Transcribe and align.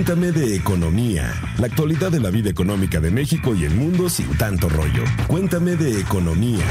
Cuéntame 0.00 0.32
de 0.32 0.56
economía, 0.56 1.30
la 1.58 1.66
actualidad 1.66 2.10
de 2.10 2.20
la 2.20 2.30
vida 2.30 2.48
económica 2.48 3.00
de 3.00 3.10
México 3.10 3.54
y 3.54 3.66
el 3.66 3.74
mundo 3.74 4.08
sin 4.08 4.34
tanto 4.38 4.70
rollo. 4.70 5.04
Cuéntame 5.26 5.76
de 5.76 6.00
economía. 6.00 6.64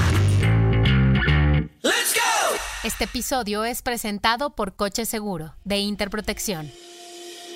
Este 2.84 3.04
episodio 3.04 3.66
es 3.66 3.84
presentado 3.84 4.56
por 4.56 4.76
Coche 4.76 5.06
Seguro 5.06 5.54
de 5.64 5.78
Interprotección. 5.78 6.72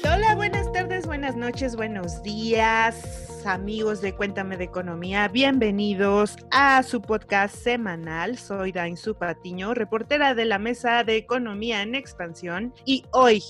Hola, 0.04 0.36
buenas 0.36 0.72
tardes, 0.74 1.08
buenas 1.08 1.36
noches, 1.36 1.76
buenos 1.76 2.22
días, 2.22 3.44
amigos 3.44 4.00
de 4.00 4.14
Cuéntame 4.14 4.58
de 4.58 4.66
Economía. 4.66 5.28
Bienvenidos 5.28 6.36
a 6.52 6.84
su 6.84 7.02
podcast 7.02 7.56
semanal. 7.56 8.38
Soy 8.38 8.72
Dain 8.72 8.96
Patiño, 9.18 9.74
reportera 9.74 10.36
de 10.36 10.46
la 10.46 10.60
Mesa 10.60 11.04
de 11.04 11.18
Economía 11.18 11.82
en 11.82 11.96
Expansión. 11.96 12.76
Y 12.86 13.06
hoy 13.12 13.42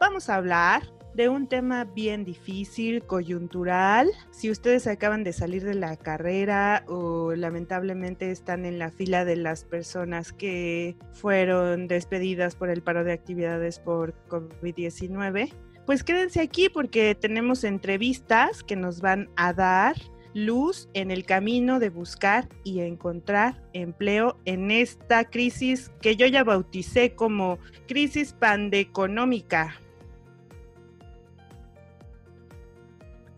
vamos 0.00 0.28
a 0.28 0.34
hablar 0.34 0.82
de 1.14 1.28
un 1.28 1.48
tema 1.48 1.84
bien 1.84 2.24
difícil, 2.24 3.02
coyuntural. 3.02 4.10
Si 4.30 4.50
ustedes 4.50 4.86
acaban 4.86 5.24
de 5.24 5.32
salir 5.32 5.64
de 5.64 5.74
la 5.74 5.96
carrera 5.96 6.84
o 6.88 7.34
lamentablemente 7.34 8.30
están 8.30 8.64
en 8.64 8.78
la 8.78 8.90
fila 8.90 9.24
de 9.24 9.36
las 9.36 9.64
personas 9.64 10.32
que 10.32 10.96
fueron 11.12 11.88
despedidas 11.88 12.54
por 12.54 12.70
el 12.70 12.82
paro 12.82 13.04
de 13.04 13.12
actividades 13.12 13.78
por 13.78 14.14
COVID-19, 14.28 15.52
pues 15.86 16.04
quédense 16.04 16.40
aquí 16.40 16.68
porque 16.68 17.14
tenemos 17.14 17.64
entrevistas 17.64 18.62
que 18.62 18.76
nos 18.76 19.00
van 19.00 19.28
a 19.36 19.52
dar 19.52 19.96
luz 20.34 20.88
en 20.94 21.10
el 21.10 21.24
camino 21.24 21.80
de 21.80 21.90
buscar 21.90 22.48
y 22.62 22.80
encontrar 22.80 23.60
empleo 23.72 24.38
en 24.44 24.70
esta 24.70 25.24
crisis 25.24 25.90
que 26.00 26.16
yo 26.16 26.26
ya 26.26 26.44
bauticé 26.44 27.14
como 27.14 27.58
crisis 27.88 28.32
pandeconómica. 28.32 29.80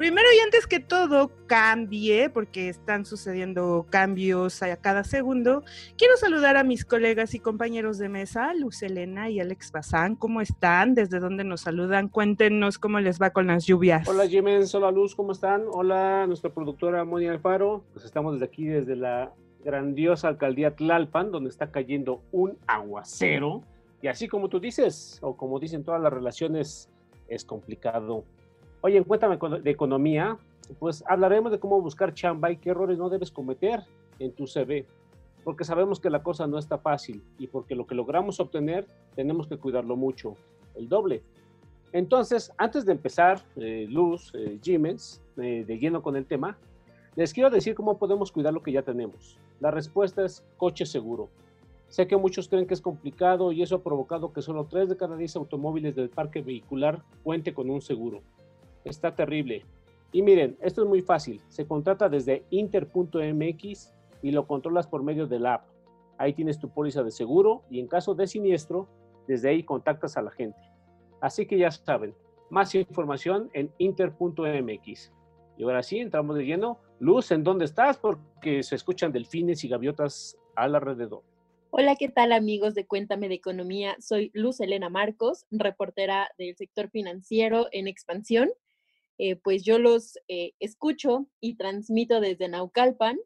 Primero 0.03 0.27
y 0.37 0.41
antes 0.41 0.67
que 0.67 0.81
todo 0.81 1.31
cambie, 1.47 2.29
porque 2.29 2.69
están 2.69 3.05
sucediendo 3.05 3.87
cambios 3.89 4.61
a 4.65 4.77
cada 4.77 5.05
segundo, 5.05 5.63
quiero 5.97 6.17
saludar 6.17 6.57
a 6.57 6.65
mis 6.65 6.85
colegas 6.85 7.35
y 7.35 7.39
compañeros 7.39 7.99
de 7.99 8.09
mesa, 8.09 8.53
Luz 8.53 8.83
Elena 8.83 9.31
y 9.31 9.39
Alex 9.39 9.71
Bazán. 9.71 10.17
¿Cómo 10.17 10.41
están? 10.41 10.97
¿Desde 10.97 11.21
dónde 11.21 11.45
nos 11.45 11.61
saludan? 11.61 12.09
Cuéntenos 12.09 12.81
cómo 12.81 12.99
les 12.99 13.23
va 13.23 13.31
con 13.31 13.47
las 13.47 13.65
lluvias. 13.65 14.09
Hola 14.09 14.27
Jiménez, 14.27 14.75
hola 14.75 14.91
Luz, 14.91 15.15
¿cómo 15.15 15.31
están? 15.31 15.67
Hola 15.71 16.27
nuestra 16.27 16.51
productora 16.51 17.05
Mónica 17.05 17.31
Alfaro. 17.31 17.85
Pues 17.93 18.05
estamos 18.05 18.33
desde 18.33 18.47
aquí, 18.47 18.67
desde 18.67 18.97
la 18.97 19.33
grandiosa 19.65 20.27
alcaldía 20.27 20.75
Tlalpan, 20.75 21.31
donde 21.31 21.49
está 21.49 21.71
cayendo 21.71 22.23
un 22.33 22.59
aguacero. 22.67 23.63
Y 24.03 24.09
así 24.09 24.27
como 24.27 24.49
tú 24.49 24.59
dices, 24.59 25.21
o 25.23 25.37
como 25.37 25.61
dicen 25.61 25.85
todas 25.85 26.03
las 26.03 26.13
relaciones, 26.13 26.91
es 27.29 27.45
complicado 27.45 28.25
Oye, 28.85 29.01
Cuéntame 29.05 29.39
de 29.61 29.71
Economía, 29.71 30.37
pues 30.81 31.05
hablaremos 31.07 31.53
de 31.53 31.61
cómo 31.61 31.81
buscar 31.81 32.15
chamba 32.15 32.51
y 32.51 32.57
qué 32.57 32.71
errores 32.71 32.99
no 32.99 33.09
debes 33.09 33.31
cometer 33.31 33.85
en 34.19 34.33
tu 34.33 34.49
CV, 34.49 34.87
porque 35.45 35.63
sabemos 35.63 36.01
que 36.01 36.11
la 36.11 36.25
cosa 36.25 36.49
no 36.49 36.59
está 36.59 36.79
fácil 36.79 37.23
y 37.39 37.47
porque 37.47 37.77
lo 37.77 37.87
que 37.87 37.95
logramos 37.95 38.41
obtener 38.41 38.89
tenemos 39.15 39.47
que 39.47 39.57
cuidarlo 39.57 39.95
mucho, 39.95 40.35
el 40.75 40.89
doble. 40.89 41.23
Entonces, 41.93 42.53
antes 42.59 42.85
de 42.85 42.91
empezar, 42.91 43.45
eh, 43.55 43.87
Luz, 43.89 44.33
eh, 44.35 44.59
eh, 44.67 45.65
de 45.65 45.79
lleno 45.79 46.03
con 46.03 46.17
el 46.17 46.27
tema, 46.27 46.59
les 47.15 47.33
quiero 47.33 47.51
decir 47.51 47.77
cómo 47.77 47.99
podemos 47.99 48.33
cuidar 48.33 48.53
lo 48.53 48.65
que 48.65 48.73
ya 48.73 48.83
tenemos. 48.83 49.39
La 49.61 49.71
respuesta 49.71 50.25
es 50.25 50.45
coche 50.57 50.87
seguro. 50.87 51.29
Sé 51.89 52.09
que 52.09 52.17
muchos 52.17 52.49
creen 52.49 52.67
que 52.67 52.75
es 52.75 52.81
complicado 52.81 53.53
y 53.53 53.63
eso 53.63 53.77
ha 53.77 53.83
provocado 53.85 54.33
que 54.33 54.43
solo 54.43 54.65
3 54.65 54.89
de 54.89 54.97
cada 54.97 55.17
10 55.17 55.37
automóviles 55.37 55.95
del 55.95 56.09
parque 56.09 56.43
vehicular 56.43 57.05
cuente 57.23 57.55
con 57.55 57.71
un 57.71 57.81
seguro. 57.81 58.23
Está 58.85 59.15
terrible. 59.15 59.65
Y 60.13 60.23
miren, 60.23 60.57
esto 60.61 60.83
es 60.83 60.89
muy 60.89 61.01
fácil. 61.01 61.41
Se 61.49 61.67
contrata 61.67 62.09
desde 62.09 62.45
inter.mx 62.51 63.93
y 64.23 64.31
lo 64.31 64.47
controlas 64.47 64.87
por 64.87 65.03
medio 65.03 65.27
de 65.27 65.39
la 65.39 65.55
app. 65.55 65.67
Ahí 66.19 66.35
tienes 66.35 66.59
tu 66.59 66.69
póliza 66.69 67.03
de 67.03 67.11
seguro 67.11 67.63
y 67.71 67.81
en 67.81 67.89
caso 67.89 68.15
de 68.15 68.27
siniestro, 68.27 68.89
desde 69.27 69.49
ahí 69.49 69.63
contactas 69.63 70.17
a 70.17 70.23
la 70.23 70.31
gente. 70.31 70.61
Así 71.21 71.47
que 71.47 71.59
ya 71.59 71.71
saben, 71.71 72.15
más 72.51 72.75
información 72.75 73.51
en 73.55 73.71
inter.mx. 73.79 75.13
Y 75.57 75.65
ahora 75.65 75.83
sí, 75.83 75.99
entramos 75.99 76.37
de 76.37 76.45
lleno. 76.45 76.79
Luz, 76.99 77.31
¿en 77.31 77.45
dónde 77.45 77.65
estás? 77.65 77.97
Porque 77.99 78.63
se 78.63 78.75
escuchan 78.75 79.13
delfines 79.13 79.65
y 79.65 79.69
gaviotas 79.69 80.37
al 80.55 80.75
alrededor. 80.75 81.23
Hola, 81.71 81.97
¿qué 81.97 82.11
tal 82.11 82.33
amigos 82.33 82.75
de 82.75 82.87
Cuéntame 82.87 83.29
de 83.29 83.37
Economía? 83.37 83.97
Soy 83.99 84.31
Luz 84.35 84.61
Elena 84.61 84.91
Marcos, 84.91 85.47
reportera 85.51 86.29
del 86.37 86.55
sector 86.55 86.91
financiero 86.91 87.69
en 87.73 87.89
expansión 87.89 88.51
eh, 89.19 89.37
pues 89.37 89.63
yo 89.63 89.79
los 89.79 90.19
eh, 90.29 90.53
escucho 90.59 91.29
y 91.41 91.57
transmito 91.57 92.21
desde 92.21 92.49
Naucalpan, 92.49 93.19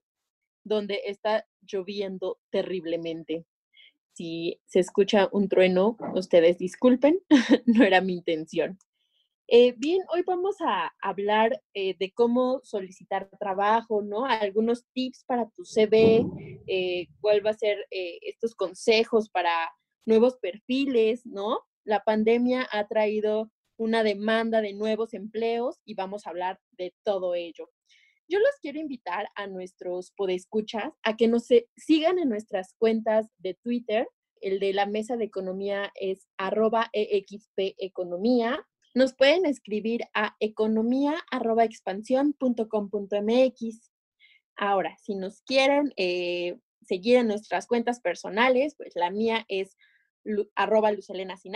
donde 0.65 1.01
está 1.07 1.47
lloviendo 1.63 2.39
terriblemente. 2.51 3.47
Si 4.13 4.61
se 4.67 4.81
escucha 4.81 5.29
un 5.33 5.49
trueno, 5.49 5.97
ustedes 6.15 6.59
disculpen, 6.59 7.21
no 7.67 7.85
era 7.85 8.01
mi 8.01 8.15
intención. 8.15 8.79
Eh, 9.49 9.75
bien, 9.77 10.03
hoy 10.13 10.23
vamos 10.27 10.57
a 10.61 10.93
hablar 11.01 11.63
de 11.73 12.13
cómo 12.17 12.61
solicitar 12.65 13.29
trabajo, 13.39 14.03
¿no? 14.03 14.25
Algunos 14.25 14.85
tips 14.93 15.23
para 15.25 15.49
tu 15.51 15.65
CV, 15.65 16.27
cuál 17.21 17.47
va 17.47 17.51
a 17.51 17.55
ser 17.55 17.87
estos 17.91 18.57
consejos 18.57 19.31
para 19.31 19.71
nuevos 20.05 20.37
perfiles, 20.39 21.25
¿no? 21.27 21.61
La 21.85 22.03
pandemia 22.03 22.67
ha 22.73 22.89
traído 22.89 23.53
una 23.77 24.03
demanda 24.03 24.61
de 24.61 24.73
nuevos 24.73 25.15
empleos 25.15 25.81
y 25.85 25.95
vamos 25.95 26.27
a 26.27 26.31
hablar 26.31 26.61
de 26.73 26.95
todo 27.05 27.35
ello. 27.35 27.71
Yo 28.29 28.41
los 28.41 28.59
quiero 28.61 28.81
invitar 28.81 29.29
a 29.37 29.47
nuestros 29.47 30.11
podescuchas 30.11 30.93
a 31.05 31.17
que 31.17 31.29
nos 31.29 31.47
sigan 31.77 32.19
en 32.19 32.29
nuestras 32.29 32.75
cuentas 32.77 33.31
de 33.39 33.55
Twitter. 33.55 34.09
El 34.41 34.59
de 34.59 34.73
la 34.73 34.87
mesa 34.87 35.17
de 35.17 35.25
economía 35.25 35.93
es 35.95 36.27
arroba 36.37 36.91
expeconomía. 36.93 38.67
Nos 38.95 39.15
pueden 39.15 39.47
escribir 39.47 40.03
a 40.13 40.35
economía 40.41 41.15
arroba 41.31 41.69
Ahora, 44.57 44.97
si 45.03 45.15
nos 45.15 45.43
quieren 45.43 45.93
eh, 45.97 46.59
seguir 46.83 47.19
en 47.19 47.29
nuestras 47.29 47.67
cuentas 47.67 48.01
personales, 48.01 48.75
pues 48.77 48.97
la 48.97 49.11
mía 49.11 49.45
es 49.49 49.77
arroba 50.57 50.91
lucelena 50.91 51.37
sin 51.37 51.55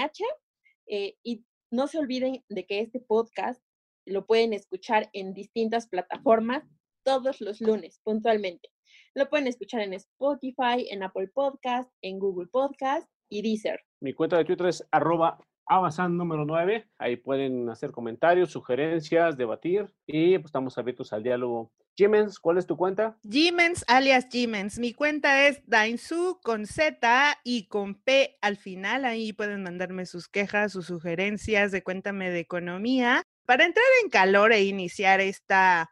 eh, 0.86 1.16
y 1.22 1.44
no 1.70 1.86
se 1.86 1.98
olviden 1.98 2.44
de 2.48 2.66
que 2.66 2.80
este 2.80 3.00
podcast 3.00 3.62
lo 4.06 4.26
pueden 4.26 4.52
escuchar 4.52 5.08
en 5.12 5.34
distintas 5.34 5.88
plataformas 5.88 6.64
todos 7.04 7.40
los 7.40 7.60
lunes, 7.60 8.00
puntualmente. 8.02 8.68
Lo 9.14 9.28
pueden 9.28 9.46
escuchar 9.46 9.80
en 9.82 9.94
Spotify, 9.94 10.88
en 10.90 11.02
Apple 11.02 11.28
Podcast, 11.32 11.90
en 12.02 12.18
Google 12.18 12.48
Podcast 12.50 13.08
y 13.28 13.42
Deezer. 13.42 13.80
Mi 14.00 14.12
cuenta 14.12 14.36
de 14.36 14.44
Twitter 14.44 14.66
es 14.66 14.86
arroba 14.90 15.38
Abasan 15.66 16.16
número 16.16 16.44
9. 16.44 16.88
Ahí 16.98 17.16
pueden 17.16 17.68
hacer 17.68 17.90
comentarios, 17.92 18.50
sugerencias, 18.50 19.36
debatir 19.36 19.92
y 20.06 20.38
pues, 20.38 20.46
estamos 20.46 20.76
abiertos 20.78 21.12
al 21.12 21.22
diálogo. 21.22 21.72
Jimens, 21.96 22.38
¿cuál 22.38 22.58
es 22.58 22.66
tu 22.66 22.76
cuenta? 22.76 23.18
Jimens 23.28 23.84
alias 23.86 24.26
Jimens. 24.30 24.78
Mi 24.78 24.94
cuenta 24.94 25.46
es 25.46 25.60
Dainsu 25.66 26.40
con 26.42 26.66
Z 26.66 27.38
y 27.44 27.66
con 27.68 27.94
P 27.94 28.38
al 28.40 28.56
final. 28.56 29.04
Ahí 29.04 29.32
pueden 29.32 29.62
mandarme 29.62 30.06
sus 30.06 30.28
quejas, 30.28 30.72
sus 30.72 30.86
sugerencias 30.86 31.72
de 31.72 31.82
Cuéntame 31.82 32.30
de 32.30 32.40
Economía. 32.40 33.22
Para 33.44 33.66
entrar 33.66 33.84
en 34.02 34.10
calor 34.10 34.52
e 34.52 34.62
iniciar 34.62 35.20
esta 35.20 35.90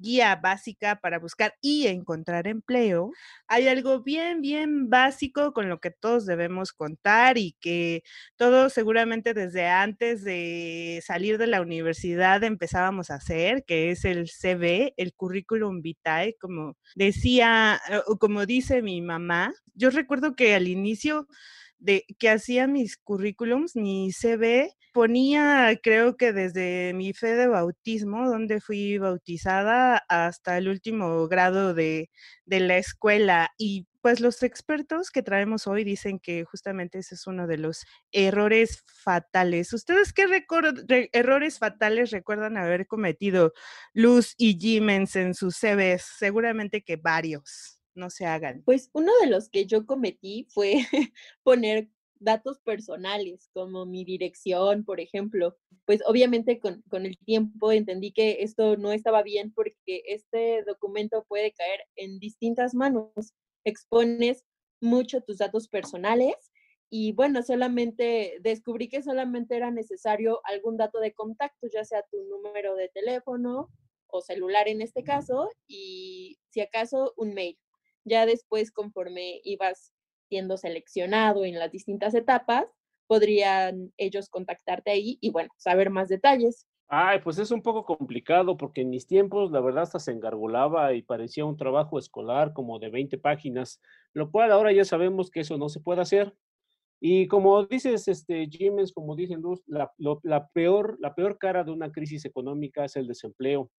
guía 0.00 0.36
básica 0.36 0.96
para 0.96 1.18
buscar 1.18 1.54
y 1.60 1.86
encontrar 1.86 2.46
empleo, 2.46 3.12
hay 3.46 3.68
algo 3.68 4.02
bien, 4.02 4.40
bien 4.40 4.88
básico 4.90 5.52
con 5.52 5.68
lo 5.68 5.80
que 5.80 5.90
todos 5.90 6.26
debemos 6.26 6.72
contar 6.72 7.38
y 7.38 7.56
que 7.60 8.02
todos 8.36 8.72
seguramente 8.72 9.34
desde 9.34 9.68
antes 9.68 10.24
de 10.24 11.02
salir 11.04 11.38
de 11.38 11.46
la 11.46 11.60
universidad 11.60 12.42
empezábamos 12.44 13.10
a 13.10 13.16
hacer, 13.16 13.64
que 13.64 13.90
es 13.90 14.04
el 14.04 14.28
CV, 14.28 14.94
el 14.96 15.14
currículum 15.14 15.82
vitae, 15.82 16.36
como 16.40 16.76
decía, 16.94 17.80
eh, 17.90 18.00
o 18.06 18.18
como 18.18 18.46
dice 18.46 18.82
mi 18.82 19.00
mamá. 19.02 19.52
Yo 19.74 19.90
recuerdo 19.90 20.34
que 20.34 20.54
al 20.54 20.68
inicio 20.68 21.26
de 21.80 22.04
que 22.18 22.28
hacía 22.30 22.66
mis 22.66 22.96
currículums, 22.96 23.74
mi 23.76 24.12
CV, 24.12 24.76
ponía, 24.92 25.78
creo 25.82 26.16
que 26.16 26.32
desde 26.32 26.92
mi 26.94 27.12
fe 27.12 27.34
de 27.34 27.46
bautismo, 27.48 28.28
donde 28.28 28.60
fui 28.60 28.98
bautizada, 28.98 30.04
hasta 30.08 30.58
el 30.58 30.68
último 30.68 31.26
grado 31.28 31.74
de, 31.74 32.10
de 32.44 32.60
la 32.60 32.78
escuela. 32.78 33.50
Y 33.58 33.86
pues 34.02 34.20
los 34.20 34.42
expertos 34.42 35.10
que 35.10 35.22
traemos 35.22 35.66
hoy 35.66 35.84
dicen 35.84 36.18
que 36.18 36.44
justamente 36.44 36.98
ese 36.98 37.14
es 37.14 37.26
uno 37.26 37.46
de 37.46 37.58
los 37.58 37.84
errores 38.12 38.82
fatales. 38.86 39.72
¿Ustedes 39.72 40.12
qué 40.12 40.26
errores 41.12 41.58
fatales 41.58 42.10
recuerdan 42.10 42.56
haber 42.56 42.86
cometido 42.86 43.52
Luz 43.92 44.34
y 44.38 44.58
Jimens 44.58 45.16
en 45.16 45.34
sus 45.34 45.56
CVs? 45.56 46.02
Seguramente 46.18 46.82
que 46.82 46.96
varios 46.96 47.79
no 48.00 48.10
se 48.10 48.26
hagan? 48.26 48.62
Pues 48.64 48.90
uno 48.92 49.12
de 49.20 49.28
los 49.28 49.48
que 49.48 49.66
yo 49.66 49.86
cometí 49.86 50.46
fue 50.50 50.74
poner 51.44 51.88
datos 52.18 52.58
personales, 52.60 53.48
como 53.52 53.86
mi 53.86 54.04
dirección, 54.04 54.84
por 54.84 55.00
ejemplo. 55.00 55.56
Pues 55.86 56.00
obviamente 56.06 56.58
con, 56.58 56.82
con, 56.90 57.06
el 57.06 57.16
tiempo 57.18 57.72
entendí 57.72 58.12
que 58.12 58.38
esto 58.40 58.76
no 58.76 58.92
estaba 58.92 59.22
bien 59.22 59.52
porque 59.52 60.02
este 60.06 60.64
documento 60.64 61.24
puede 61.28 61.52
caer 61.52 61.80
en 61.96 62.18
distintas 62.18 62.74
manos. 62.74 63.10
Expones 63.64 64.44
mucho 64.80 65.20
tus 65.22 65.38
datos 65.38 65.68
personales 65.68 66.34
y 66.92 67.12
bueno, 67.12 67.42
solamente 67.42 68.38
descubrí 68.40 68.88
que 68.88 69.02
solamente 69.02 69.56
era 69.56 69.70
necesario 69.70 70.40
algún 70.44 70.76
dato 70.76 70.98
de 70.98 71.14
contacto, 71.14 71.68
ya 71.72 71.84
sea 71.84 72.02
tu 72.10 72.20
número 72.24 72.74
de 72.74 72.88
teléfono 72.88 73.70
o 74.08 74.20
celular 74.20 74.66
en 74.66 74.82
este 74.82 75.04
caso, 75.04 75.48
y 75.68 76.40
si 76.50 76.60
acaso 76.60 77.14
un 77.16 77.32
mail. 77.32 77.56
Ya 78.04 78.26
después, 78.26 78.72
conforme 78.72 79.40
ibas 79.44 79.92
siendo 80.28 80.56
seleccionado 80.56 81.44
en 81.44 81.58
las 81.58 81.70
distintas 81.72 82.14
etapas, 82.14 82.66
podrían 83.06 83.92
ellos 83.96 84.28
contactarte 84.28 84.92
ahí 84.92 85.18
y 85.20 85.30
bueno, 85.30 85.50
saber 85.56 85.90
más 85.90 86.08
detalles. 86.08 86.66
Ay, 86.92 87.20
pues 87.22 87.38
es 87.38 87.50
un 87.52 87.62
poco 87.62 87.84
complicado 87.84 88.56
porque 88.56 88.80
en 88.80 88.90
mis 88.90 89.06
tiempos 89.06 89.52
la 89.52 89.60
verdad 89.60 89.84
hasta 89.84 90.00
se 90.00 90.12
engargolaba 90.12 90.92
y 90.92 91.02
parecía 91.02 91.44
un 91.44 91.56
trabajo 91.56 91.98
escolar 91.98 92.52
como 92.52 92.78
de 92.80 92.90
20 92.90 93.16
páginas, 93.18 93.80
lo 94.12 94.30
cual 94.30 94.50
ahora 94.50 94.72
ya 94.72 94.84
sabemos 94.84 95.30
que 95.30 95.40
eso 95.40 95.56
no 95.56 95.68
se 95.68 95.80
puede 95.80 96.00
hacer. 96.00 96.34
Y 97.00 97.28
como 97.28 97.64
dices, 97.64 98.08
este, 98.08 98.46
Jiménez, 98.46 98.92
como 98.92 99.16
dicen 99.16 99.40
Luz, 99.40 99.62
la, 99.66 99.90
peor, 100.52 100.98
la 101.00 101.14
peor 101.14 101.38
cara 101.38 101.64
de 101.64 101.70
una 101.70 101.90
crisis 101.90 102.24
económica 102.26 102.84
es 102.84 102.96
el 102.96 103.06
desempleo. 103.06 103.70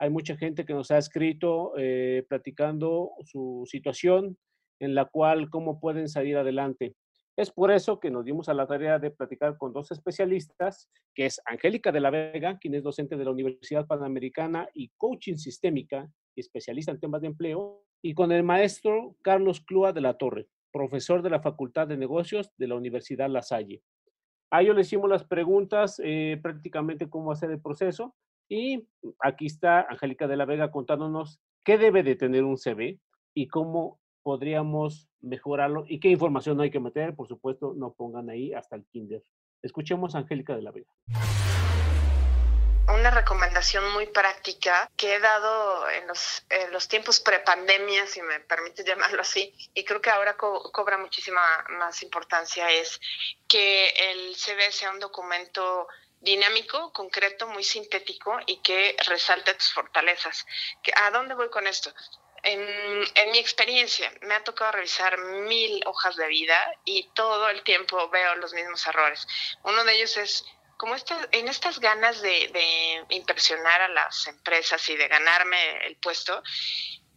Hay 0.00 0.08
mucha 0.08 0.34
gente 0.34 0.64
que 0.64 0.72
nos 0.72 0.90
ha 0.90 0.96
escrito 0.96 1.74
eh, 1.76 2.24
platicando 2.26 3.12
su 3.22 3.64
situación 3.66 4.38
en 4.80 4.94
la 4.94 5.04
cual 5.04 5.50
cómo 5.50 5.78
pueden 5.78 6.08
salir 6.08 6.38
adelante. 6.38 6.94
Es 7.36 7.50
por 7.50 7.70
eso 7.70 8.00
que 8.00 8.10
nos 8.10 8.24
dimos 8.24 8.48
a 8.48 8.54
la 8.54 8.66
tarea 8.66 8.98
de 8.98 9.10
platicar 9.10 9.58
con 9.58 9.74
dos 9.74 9.92
especialistas, 9.92 10.88
que 11.14 11.26
es 11.26 11.38
Angélica 11.44 11.92
de 11.92 12.00
la 12.00 12.10
Vega, 12.10 12.58
quien 12.58 12.74
es 12.74 12.82
docente 12.82 13.18
de 13.18 13.24
la 13.26 13.30
Universidad 13.30 13.86
Panamericana 13.86 14.68
y 14.72 14.88
coaching 14.96 15.36
sistémica 15.36 16.10
especialista 16.34 16.92
en 16.92 17.00
temas 17.00 17.20
de 17.20 17.26
empleo, 17.26 17.84
y 18.02 18.14
con 18.14 18.32
el 18.32 18.42
maestro 18.42 19.16
Carlos 19.20 19.60
Clua 19.60 19.92
de 19.92 20.00
la 20.00 20.14
Torre, 20.14 20.48
profesor 20.72 21.20
de 21.20 21.28
la 21.28 21.42
Facultad 21.42 21.86
de 21.86 21.98
Negocios 21.98 22.50
de 22.56 22.68
la 22.68 22.76
Universidad 22.76 23.28
La 23.28 23.42
Salle. 23.42 23.82
A 24.50 24.62
ellos 24.62 24.74
le 24.74 24.80
hicimos 24.80 25.10
las 25.10 25.24
preguntas, 25.24 26.00
eh, 26.02 26.38
prácticamente 26.42 27.10
cómo 27.10 27.32
hacer 27.32 27.50
el 27.50 27.60
proceso, 27.60 28.14
y 28.50 28.88
aquí 29.20 29.46
está 29.46 29.86
Angélica 29.88 30.26
de 30.26 30.36
la 30.36 30.44
Vega 30.44 30.72
contándonos 30.72 31.40
qué 31.64 31.78
debe 31.78 32.02
de 32.02 32.16
tener 32.16 32.42
un 32.42 32.58
CV 32.58 32.98
y 33.32 33.46
cómo 33.46 34.00
podríamos 34.22 35.08
mejorarlo 35.20 35.84
y 35.86 36.00
qué 36.00 36.08
información 36.08 36.60
hay 36.60 36.70
que 36.70 36.80
meter. 36.80 37.14
Por 37.14 37.28
supuesto, 37.28 37.74
no 37.76 37.94
pongan 37.94 38.28
ahí 38.28 38.52
hasta 38.52 38.74
el 38.74 38.84
kinder. 38.86 39.22
Escuchemos 39.62 40.14
a 40.14 40.18
Angélica 40.18 40.56
de 40.56 40.62
la 40.62 40.72
Vega. 40.72 40.90
Una 42.92 43.12
recomendación 43.12 43.92
muy 43.92 44.08
práctica 44.08 44.90
que 44.96 45.14
he 45.14 45.20
dado 45.20 45.88
en 45.88 46.08
los, 46.08 46.44
los 46.72 46.88
tiempos 46.88 47.20
prepandemia, 47.20 48.04
si 48.06 48.20
me 48.20 48.40
permite 48.40 48.82
llamarlo 48.82 49.20
así, 49.20 49.54
y 49.74 49.84
creo 49.84 50.00
que 50.00 50.10
ahora 50.10 50.36
cobra 50.36 50.98
muchísima 50.98 51.40
más 51.78 52.02
importancia, 52.02 52.68
es 52.68 53.00
que 53.46 53.90
el 54.10 54.34
CV 54.34 54.72
sea 54.72 54.90
un 54.90 54.98
documento 54.98 55.86
dinámico, 56.20 56.92
concreto, 56.92 57.46
muy 57.46 57.64
sintético 57.64 58.38
y 58.46 58.58
que 58.58 58.96
resalte 59.06 59.54
tus 59.54 59.72
fortalezas. 59.72 60.46
¿A 60.94 61.10
dónde 61.10 61.34
voy 61.34 61.48
con 61.50 61.66
esto? 61.66 61.92
En, 62.42 63.32
mi 63.32 63.38
experiencia, 63.38 64.10
me 64.22 64.34
ha 64.34 64.44
tocado 64.44 64.72
revisar 64.72 65.18
mil 65.18 65.82
hojas 65.86 66.16
de 66.16 66.26
vida 66.28 66.74
y 66.84 67.10
todo 67.14 67.48
el 67.50 67.62
tiempo 67.62 68.08
veo 68.08 68.34
los 68.36 68.54
mismos 68.54 68.86
errores. 68.86 69.26
Uno 69.62 69.84
de 69.84 69.94
ellos 69.94 70.16
es 70.16 70.44
como 70.78 70.94
en 71.32 71.48
estas 71.48 71.78
ganas 71.78 72.22
de, 72.22 72.48
de, 72.48 73.14
impresionar 73.14 73.82
a 73.82 73.88
las 73.88 74.26
empresas 74.26 74.88
y 74.88 74.96
de 74.96 75.08
ganarme 75.08 75.86
el 75.86 75.96
puesto, 75.96 76.42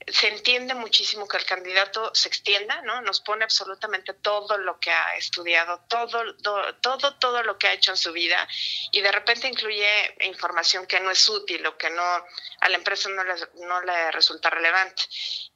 se 0.07 0.27
entiende 0.27 0.73
muchísimo 0.73 1.27
que 1.27 1.37
el 1.37 1.45
candidato 1.45 2.11
se 2.13 2.27
extienda, 2.27 2.81
¿no? 2.81 3.01
Nos 3.01 3.21
pone 3.21 3.43
absolutamente 3.43 4.13
todo 4.13 4.57
lo 4.57 4.79
que 4.79 4.91
ha 4.91 5.15
estudiado, 5.15 5.81
todo, 5.87 6.35
todo, 6.81 7.15
todo, 7.17 7.43
lo 7.43 7.57
que 7.57 7.67
ha 7.67 7.73
hecho 7.73 7.91
en 7.91 7.97
su 7.97 8.11
vida 8.11 8.47
y 8.91 9.01
de 9.01 9.11
repente 9.11 9.47
incluye 9.47 10.15
información 10.21 10.85
que 10.85 10.99
no 10.99 11.11
es 11.11 11.27
útil 11.29 11.65
o 11.65 11.77
que 11.77 11.89
no 11.89 12.03
a 12.03 12.69
la 12.69 12.77
empresa 12.77 13.09
no 13.09 13.23
le, 13.23 13.33
no 13.65 13.81
le 13.81 14.11
resulta 14.11 14.49
relevante. 14.49 15.03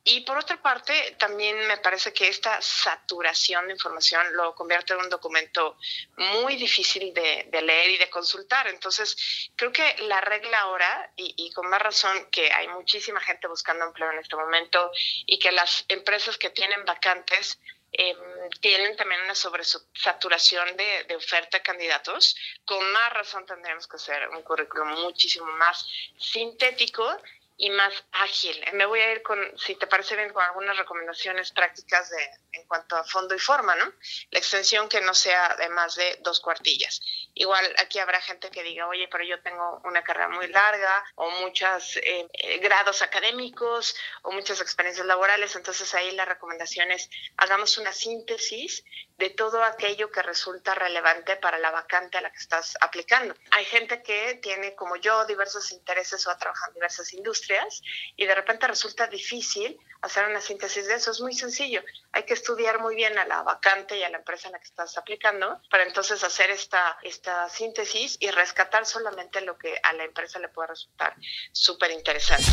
Y 0.09 0.21
por 0.21 0.37
otra 0.37 0.55
parte, 0.61 1.17
también 1.19 1.67
me 1.67 1.79
parece 1.79 2.13
que 2.13 2.29
esta 2.29 2.61
saturación 2.61 3.67
de 3.67 3.73
información 3.73 4.25
lo 4.37 4.55
convierte 4.55 4.93
en 4.93 5.01
un 5.01 5.09
documento 5.09 5.77
muy 6.15 6.55
difícil 6.55 7.13
de, 7.13 7.49
leer 7.61 7.89
y 7.89 7.97
de 7.97 8.09
consultar. 8.09 8.67
Entonces, 8.69 9.51
creo 9.57 9.73
que 9.73 9.97
la 10.03 10.21
regla 10.21 10.59
ahora, 10.59 11.11
y, 11.17 11.33
y, 11.35 11.51
con 11.51 11.67
más 11.67 11.81
razón 11.81 12.29
que 12.31 12.49
hay 12.53 12.69
muchísima 12.69 13.19
gente 13.19 13.49
buscando 13.49 13.83
empleo 13.83 14.09
en 14.13 14.19
este 14.19 14.37
momento 14.37 14.93
y 15.25 15.37
que 15.39 15.51
las 15.51 15.83
empresas 15.89 16.37
que 16.37 16.51
tienen 16.51 16.85
vacantes 16.85 17.59
em, 17.91 18.17
tienen 18.61 18.95
también 18.95 19.19
una 19.23 19.35
sobresaturación 19.35 20.77
de, 20.77 21.03
de 21.03 21.15
oferta 21.17 21.57
de 21.57 21.63
candidatos, 21.63 22.37
con 22.63 22.93
más 22.93 23.11
razón 23.11 23.45
tendremos 23.45 23.85
que 23.89 23.97
hacer 23.97 24.29
un 24.29 24.41
currículum 24.43 25.01
muchísimo 25.01 25.47
más 25.47 25.85
sintético 26.17 27.21
y 27.57 27.71
más 27.71 27.93
ágil. 28.11 28.63
Me 28.73 28.85
voy 28.85 28.99
a 28.99 29.11
ir 29.11 29.23
con, 29.23 29.39
si 29.57 29.75
te 29.75 29.87
parece 29.87 30.15
bien, 30.15 30.31
con 30.31 30.43
algunas 30.43 30.77
recomendaciones 30.77 31.51
prácticas 31.51 32.09
de, 32.11 32.29
en 32.51 32.67
cuanto 32.67 32.95
a 32.95 33.03
fondo 33.03 33.33
y 33.33 33.39
forma, 33.39 33.75
¿no? 33.75 33.91
La 34.29 34.39
extensión 34.39 34.87
que 34.87 35.01
no 35.01 35.15
sea 35.15 35.55
de 35.55 35.67
más 35.69 35.95
de 35.95 36.17
dos 36.21 36.39
cuartillas. 36.39 37.01
Igual 37.33 37.65
aquí 37.79 37.97
habrá 37.97 38.21
gente 38.21 38.51
que 38.51 38.61
diga, 38.61 38.87
oye, 38.87 39.07
pero 39.07 39.23
yo 39.23 39.41
tengo 39.41 39.81
una 39.85 40.03
carrera 40.03 40.29
muy 40.29 40.47
larga 40.47 41.03
o 41.15 41.29
muchos 41.31 41.97
eh, 41.97 42.27
eh, 42.33 42.59
grados 42.59 43.01
académicos 43.01 43.95
o 44.21 44.31
muchas 44.31 44.61
experiencias 44.61 45.07
laborales, 45.07 45.55
entonces 45.55 45.93
ahí 45.95 46.11
la 46.11 46.25
recomendación 46.25 46.91
es 46.91 47.09
hagamos 47.37 47.77
una 47.79 47.91
síntesis 47.91 48.83
de 49.17 49.31
todo 49.31 49.63
aquello 49.63 50.11
que 50.11 50.21
resulta 50.21 50.75
relevante 50.75 51.37
para 51.37 51.57
la 51.57 51.71
vacante 51.71 52.17
a 52.17 52.21
la 52.21 52.31
que 52.31 52.37
estás 52.37 52.77
aplicando. 52.81 53.35
Hay 53.51 53.65
gente 53.65 54.03
que 54.03 54.35
tiene, 54.35 54.75
como 54.75 54.95
yo, 54.95 55.25
diversos 55.25 55.71
intereses 55.71 56.25
o 56.27 56.31
ha 56.31 56.37
trabajado 56.37 56.71
en 56.71 56.75
diversas 56.75 57.13
industrias 57.13 57.81
y 58.15 58.25
de 58.25 58.35
repente 58.35 58.67
resulta 58.67 59.07
difícil 59.07 59.79
hacer 60.01 60.27
una 60.27 60.39
síntesis 60.39 60.87
de 60.87 60.95
eso. 60.95 61.11
Es 61.11 61.19
muy 61.19 61.33
sencillo. 61.33 61.81
Hay 62.11 62.23
que 62.23 62.35
estudiar 62.35 62.79
muy 62.79 62.95
bien 62.95 63.17
a 63.17 63.25
la 63.25 63.41
vacante 63.41 63.97
y 63.97 64.03
a 64.03 64.09
la 64.09 64.17
empresa 64.17 64.49
en 64.49 64.53
la 64.53 64.59
que 64.59 64.65
estás 64.65 64.97
aplicando 64.97 65.61
para 65.71 65.83
entonces 65.83 66.23
hacer 66.23 66.51
esta, 66.51 66.99
esta 67.01 67.49
síntesis 67.49 68.17
y 68.19 68.29
rescatar 68.29 68.85
solamente 68.85 69.41
lo 69.41 69.57
que 69.57 69.79
a 69.81 69.93
la 69.93 70.03
empresa 70.03 70.37
le 70.37 70.49
puede 70.49 70.69
resultar 70.69 71.15
súper 71.51 71.89
interesante. 71.91 72.51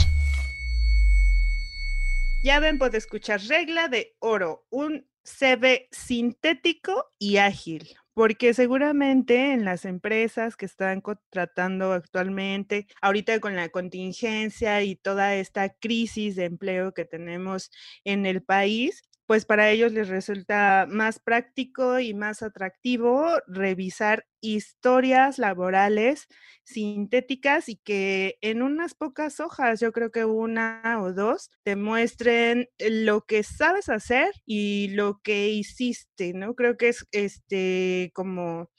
Ya 2.43 2.61
ven, 2.61 2.79
puede 2.79 2.99
escuchar 2.99 3.41
regla 3.49 3.89
de 3.89 4.17
oro, 4.19 4.67
un 4.71 5.09
CV 5.25 5.89
sintético 5.91 7.13
y 7.19 7.39
ágil, 7.39 7.97
porque 8.13 8.55
seguramente 8.55 9.53
en 9.53 9.65
las 9.65 9.85
empresas 9.85 10.57
que 10.57 10.67
están 10.67 11.01
contratando 11.01 11.93
actualmente, 11.93 12.87
ahorita 13.01 13.41
con 13.41 13.57
la 13.57 13.71
contingencia 13.71 14.83
y 14.83 14.97
toda 14.97 15.35
esta 15.35 15.71
crisis 15.71 16.37
de 16.37 16.45
empleo 16.45 16.93
que 16.95 17.05
tenemos 17.05 17.71
en 18.05 18.27
el 18.27 18.43
país, 18.43 19.03
pues 19.27 19.45
para 19.47 19.71
ellos 19.71 19.93
les 19.93 20.09
resulta 20.09 20.87
más 20.89 21.19
práctico 21.19 21.99
y 22.01 22.15
más 22.15 22.43
atractivo 22.43 23.27
revisar 23.47 24.27
historias 24.41 25.39
laborales 25.39 26.27
sintéticas 26.65 27.69
y 27.71 27.77
que 27.77 28.37
en 28.43 28.63
unas 28.63 28.95
pocas 28.95 29.41
hojas, 29.41 29.81
yo 29.81 29.93
creo 29.93 30.11
que 30.11 30.25
una 30.27 30.99
o 31.03 31.13
dos, 31.13 31.51
te 31.63 31.77
muestren 31.77 32.69
lo 32.79 33.23
que 33.27 33.43
sabes 33.43 33.89
hacer 33.89 34.33
y 34.47 34.89
lo 34.91 35.21
que 35.23 35.49
hiciste, 35.49 36.33
¿no? 36.35 36.55
Creo 36.55 36.77
que 36.77 36.89
es 36.91 37.07
este 37.13 38.11
como 38.15 38.71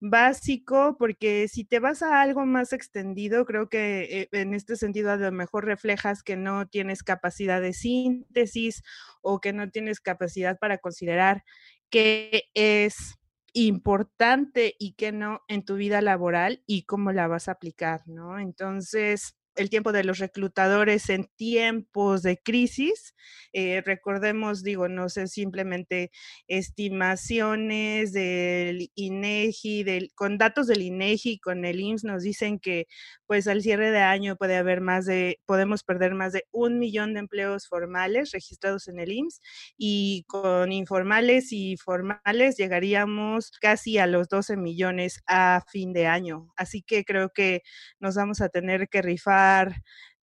básico, 0.00 0.96
porque 0.98 1.48
si 1.48 1.64
te 1.64 1.78
vas 1.78 2.02
a 2.02 2.22
algo 2.22 2.46
más 2.46 2.72
extendido, 2.72 3.44
creo 3.44 3.68
que 3.68 4.22
eh, 4.22 4.28
en 4.32 4.54
este 4.54 4.76
sentido 4.76 5.10
a 5.12 5.16
lo 5.16 5.32
mejor 5.32 5.66
reflejas 5.66 6.22
que 6.22 6.36
no 6.36 6.66
tienes 6.68 7.02
capacidad 7.02 7.60
de 7.60 7.72
síntesis 7.74 8.82
o 9.22 9.40
que 9.40 9.52
no 9.52 9.70
tienes 9.70 10.00
capacidad 10.00 10.58
para 10.58 10.78
considerar 10.78 11.44
qué 11.90 12.44
es 12.54 13.16
importante 13.52 14.74
y 14.78 14.94
qué 14.94 15.12
no 15.12 15.40
en 15.48 15.64
tu 15.64 15.76
vida 15.76 16.00
laboral 16.02 16.62
y 16.66 16.84
cómo 16.84 17.12
la 17.12 17.26
vas 17.28 17.48
a 17.48 17.52
aplicar, 17.52 18.02
¿no? 18.06 18.38
Entonces, 18.38 19.36
el 19.56 19.70
tiempo 19.70 19.92
de 19.92 20.04
los 20.04 20.18
reclutadores 20.18 21.10
en 21.10 21.28
tiempos 21.36 22.22
de 22.22 22.38
crisis. 22.38 23.14
Eh, 23.52 23.82
recordemos, 23.84 24.62
digo, 24.62 24.88
no 24.88 25.08
sé, 25.08 25.26
simplemente 25.26 26.10
estimaciones 26.46 28.12
del 28.12 28.90
INEGI, 28.94 29.82
del, 29.82 30.12
con 30.14 30.38
datos 30.38 30.66
del 30.66 30.82
INEGI, 30.82 31.38
con 31.40 31.64
el 31.64 31.80
IMSS, 31.80 32.04
nos 32.04 32.22
dicen 32.22 32.58
que 32.58 32.86
pues 33.26 33.46
al 33.46 33.62
cierre 33.62 33.90
de 33.90 34.00
año 34.00 34.36
puede 34.36 34.56
haber 34.56 34.80
más 34.80 35.06
de, 35.06 35.40
podemos 35.46 35.84
perder 35.84 36.14
más 36.14 36.32
de 36.32 36.44
un 36.50 36.78
millón 36.78 37.14
de 37.14 37.20
empleos 37.20 37.68
formales 37.68 38.32
registrados 38.32 38.88
en 38.88 38.98
el 38.98 39.12
IMSS 39.12 39.40
y 39.76 40.24
con 40.26 40.72
informales 40.72 41.52
y 41.52 41.76
formales 41.76 42.56
llegaríamos 42.56 43.50
casi 43.60 43.98
a 43.98 44.06
los 44.06 44.28
12 44.28 44.56
millones 44.56 45.22
a 45.26 45.62
fin 45.68 45.92
de 45.92 46.06
año. 46.06 46.52
Así 46.56 46.82
que 46.82 47.04
creo 47.04 47.30
que 47.30 47.62
nos 47.98 48.14
vamos 48.14 48.40
a 48.40 48.48
tener 48.48 48.88
que 48.88 49.02
rifar 49.02 49.39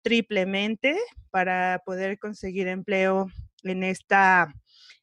triplemente 0.02 0.96
para 1.30 1.82
poder 1.84 2.18
conseguir 2.18 2.68
empleo 2.68 3.26
en 3.64 3.82
esta, 3.82 4.54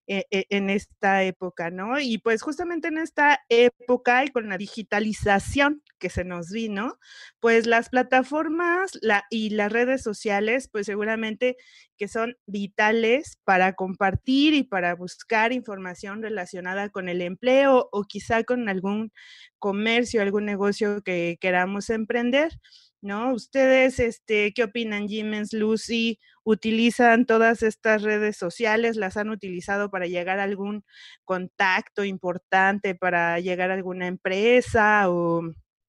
e, 0.07 0.25
e, 0.31 0.45
en 0.49 0.69
esta 0.69 1.23
época, 1.23 1.69
¿no? 1.69 1.99
Y 1.99 2.17
pues 2.17 2.41
justamente 2.41 2.89
en 2.89 2.97
esta 2.97 3.39
época 3.49 4.25
y 4.25 4.29
con 4.29 4.49
la 4.49 4.57
digitalización 4.57 5.81
que 5.99 6.09
se 6.09 6.25
nos 6.25 6.51
vino, 6.51 6.97
pues 7.39 7.67
las 7.67 7.89
plataformas 7.89 8.91
la, 9.01 9.23
y 9.29 9.51
las 9.51 9.71
redes 9.71 10.01
sociales, 10.03 10.69
pues 10.71 10.85
seguramente 10.85 11.55
que 11.97 12.07
son 12.07 12.35
vitales 12.45 13.37
para 13.45 13.73
compartir 13.73 14.53
y 14.53 14.63
para 14.63 14.95
buscar 14.95 15.53
información 15.53 16.21
relacionada 16.21 16.89
con 16.89 17.07
el 17.09 17.21
empleo 17.21 17.87
o 17.91 18.03
quizá 18.03 18.43
con 18.43 18.67
algún 18.69 19.11
comercio, 19.59 20.21
algún 20.21 20.45
negocio 20.45 21.01
que 21.03 21.37
queramos 21.39 21.89
emprender. 21.89 22.51
¿No? 23.03 23.33
Ustedes, 23.33 23.99
este, 23.99 24.53
¿qué 24.53 24.63
opinan, 24.63 25.07
Jimens, 25.07 25.53
Lucy? 25.53 26.19
¿Utilizan 26.43 27.25
todas 27.25 27.61
estas 27.61 28.01
redes 28.01 28.37
sociales? 28.37 28.95
¿Las 28.95 29.17
han 29.17 29.29
utilizado 29.29 29.89
para 29.89 30.07
llegar 30.07 30.39
a 30.39 30.43
algún 30.43 30.83
contacto 31.25 32.03
importante, 32.03 32.95
para 32.95 33.39
llegar 33.39 33.71
a 33.71 33.75
alguna 33.75 34.07
empresa? 34.07 35.09
¿O 35.09 35.41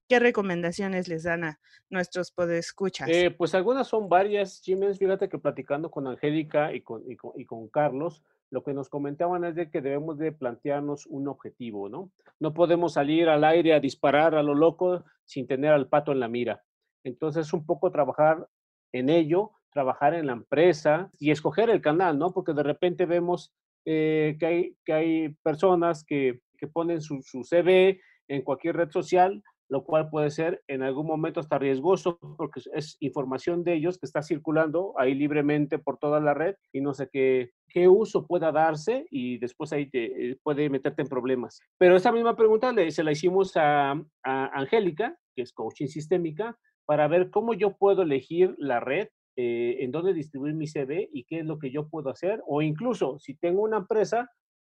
qué 0.07 0.19
recomendaciones 0.19 1.07
les 1.07 1.23
dan 1.23 1.45
a 1.45 1.59
nuestros 1.89 2.31
podescuchas? 2.31 3.07
Eh, 3.09 3.31
pues 3.31 3.55
algunas 3.55 3.87
son 3.87 4.09
varias, 4.09 4.61
Jimens. 4.61 4.99
Fíjate 4.99 5.29
que 5.29 5.39
platicando 5.39 5.89
con 5.89 6.07
Angélica 6.07 6.73
y 6.73 6.81
con, 6.81 7.09
y 7.09 7.15
con, 7.15 7.31
y 7.35 7.45
con 7.45 7.69
Carlos, 7.69 8.21
lo 8.51 8.63
que 8.63 8.73
nos 8.73 8.89
comentaban 8.89 9.43
es 9.45 9.55
de 9.55 9.69
que 9.69 9.81
debemos 9.81 10.17
de 10.17 10.31
plantearnos 10.31 11.05
un 11.07 11.27
objetivo, 11.27 11.89
¿no? 11.89 12.11
No 12.39 12.53
podemos 12.53 12.93
salir 12.93 13.29
al 13.29 13.43
aire 13.43 13.73
a 13.73 13.79
disparar 13.79 14.35
a 14.35 14.43
lo 14.43 14.53
loco 14.53 15.03
sin 15.23 15.47
tener 15.47 15.71
al 15.71 15.87
pato 15.87 16.11
en 16.11 16.19
la 16.19 16.27
mira. 16.27 16.63
Entonces, 17.05 17.53
un 17.53 17.65
poco 17.65 17.91
trabajar 17.91 18.45
en 18.91 19.09
ello, 19.09 19.51
trabajar 19.71 20.13
en 20.13 20.25
la 20.27 20.33
empresa 20.33 21.11
y 21.19 21.31
escoger 21.31 21.69
el 21.69 21.81
canal, 21.81 22.17
¿no? 22.17 22.33
Porque 22.33 22.53
de 22.53 22.63
repente 22.63 23.05
vemos 23.05 23.53
eh, 23.85 24.35
que, 24.39 24.45
hay, 24.45 24.75
que 24.83 24.93
hay 24.93 25.29
personas 25.43 26.03
que, 26.03 26.39
que 26.57 26.67
ponen 26.67 27.01
su, 27.01 27.21
su, 27.21 27.43
CV 27.43 28.01
en 28.27 28.41
cualquier 28.41 28.77
red 28.77 28.89
social, 28.89 29.43
lo 29.69 29.83
cual 29.83 30.09
puede 30.09 30.31
ser 30.31 30.63
en 30.67 30.81
algún 30.81 31.05
momento 31.05 31.39
hasta 31.39 31.59
riesgoso 31.59 32.17
porque 32.37 32.61
es 32.73 32.97
información 32.99 33.63
de 33.63 33.73
ellos 33.73 33.97
que 33.99 34.05
está 34.05 34.21
circulando 34.21 34.93
ahí 34.97 35.13
libremente 35.13 35.77
por 35.77 35.97
toda 35.97 36.19
la 36.19 36.33
red 36.33 36.55
y 36.71 36.81
no 36.81 36.93
sé 36.93 37.09
qué, 37.11 37.51
qué 37.67 37.87
uso 37.87 38.25
pueda 38.25 38.51
darse 38.51 39.05
y 39.11 39.37
después 39.39 39.73
ahí 39.73 39.89
te, 39.89 40.31
eh, 40.31 40.39
puede 40.41 40.69
meterte 40.69 41.01
en 41.01 41.07
problemas. 41.07 41.59
Pero 41.77 41.95
esa 41.95 42.11
misma 42.11 42.35
pregunta 42.35 42.71
le, 42.71 42.89
se 42.91 43.03
la 43.03 43.11
hicimos 43.11 43.55
a, 43.57 43.91
a 43.91 44.45
Angélica, 44.53 45.17
que 45.35 45.41
es 45.43 45.51
coaching 45.51 45.87
sistémica, 45.87 46.57
para 46.85 47.07
ver 47.07 47.29
cómo 47.29 47.53
yo 47.53 47.77
puedo 47.77 48.03
elegir 48.03 48.55
la 48.57 48.79
red, 48.79 49.07
eh, 49.37 49.77
en 49.81 49.91
dónde 49.91 50.13
distribuir 50.13 50.53
mi 50.53 50.67
CV 50.67 51.09
y 51.11 51.25
qué 51.25 51.39
es 51.39 51.45
lo 51.45 51.59
que 51.59 51.71
yo 51.71 51.89
puedo 51.89 52.09
hacer. 52.09 52.41
O 52.47 52.61
incluso, 52.61 53.19
si 53.19 53.35
tengo 53.35 53.61
una 53.63 53.77
empresa 53.77 54.29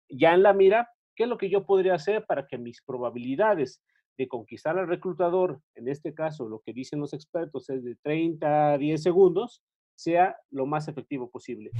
ya 0.08 0.34
en 0.34 0.42
la 0.42 0.52
mira, 0.52 0.88
qué 1.16 1.24
es 1.24 1.28
lo 1.28 1.38
que 1.38 1.50
yo 1.50 1.64
podría 1.64 1.94
hacer 1.94 2.24
para 2.26 2.46
que 2.46 2.58
mis 2.58 2.82
probabilidades 2.82 3.82
de 4.18 4.28
conquistar 4.28 4.78
al 4.78 4.88
reclutador, 4.88 5.60
en 5.74 5.88
este 5.88 6.12
caso 6.12 6.46
lo 6.48 6.60
que 6.60 6.74
dicen 6.74 7.00
los 7.00 7.14
expertos 7.14 7.70
es 7.70 7.82
de 7.82 7.96
30 8.02 8.72
a 8.72 8.78
10 8.78 9.02
segundos, 9.02 9.62
sea 9.94 10.36
lo 10.50 10.66
más 10.66 10.88
efectivo 10.88 11.30
posible. 11.30 11.70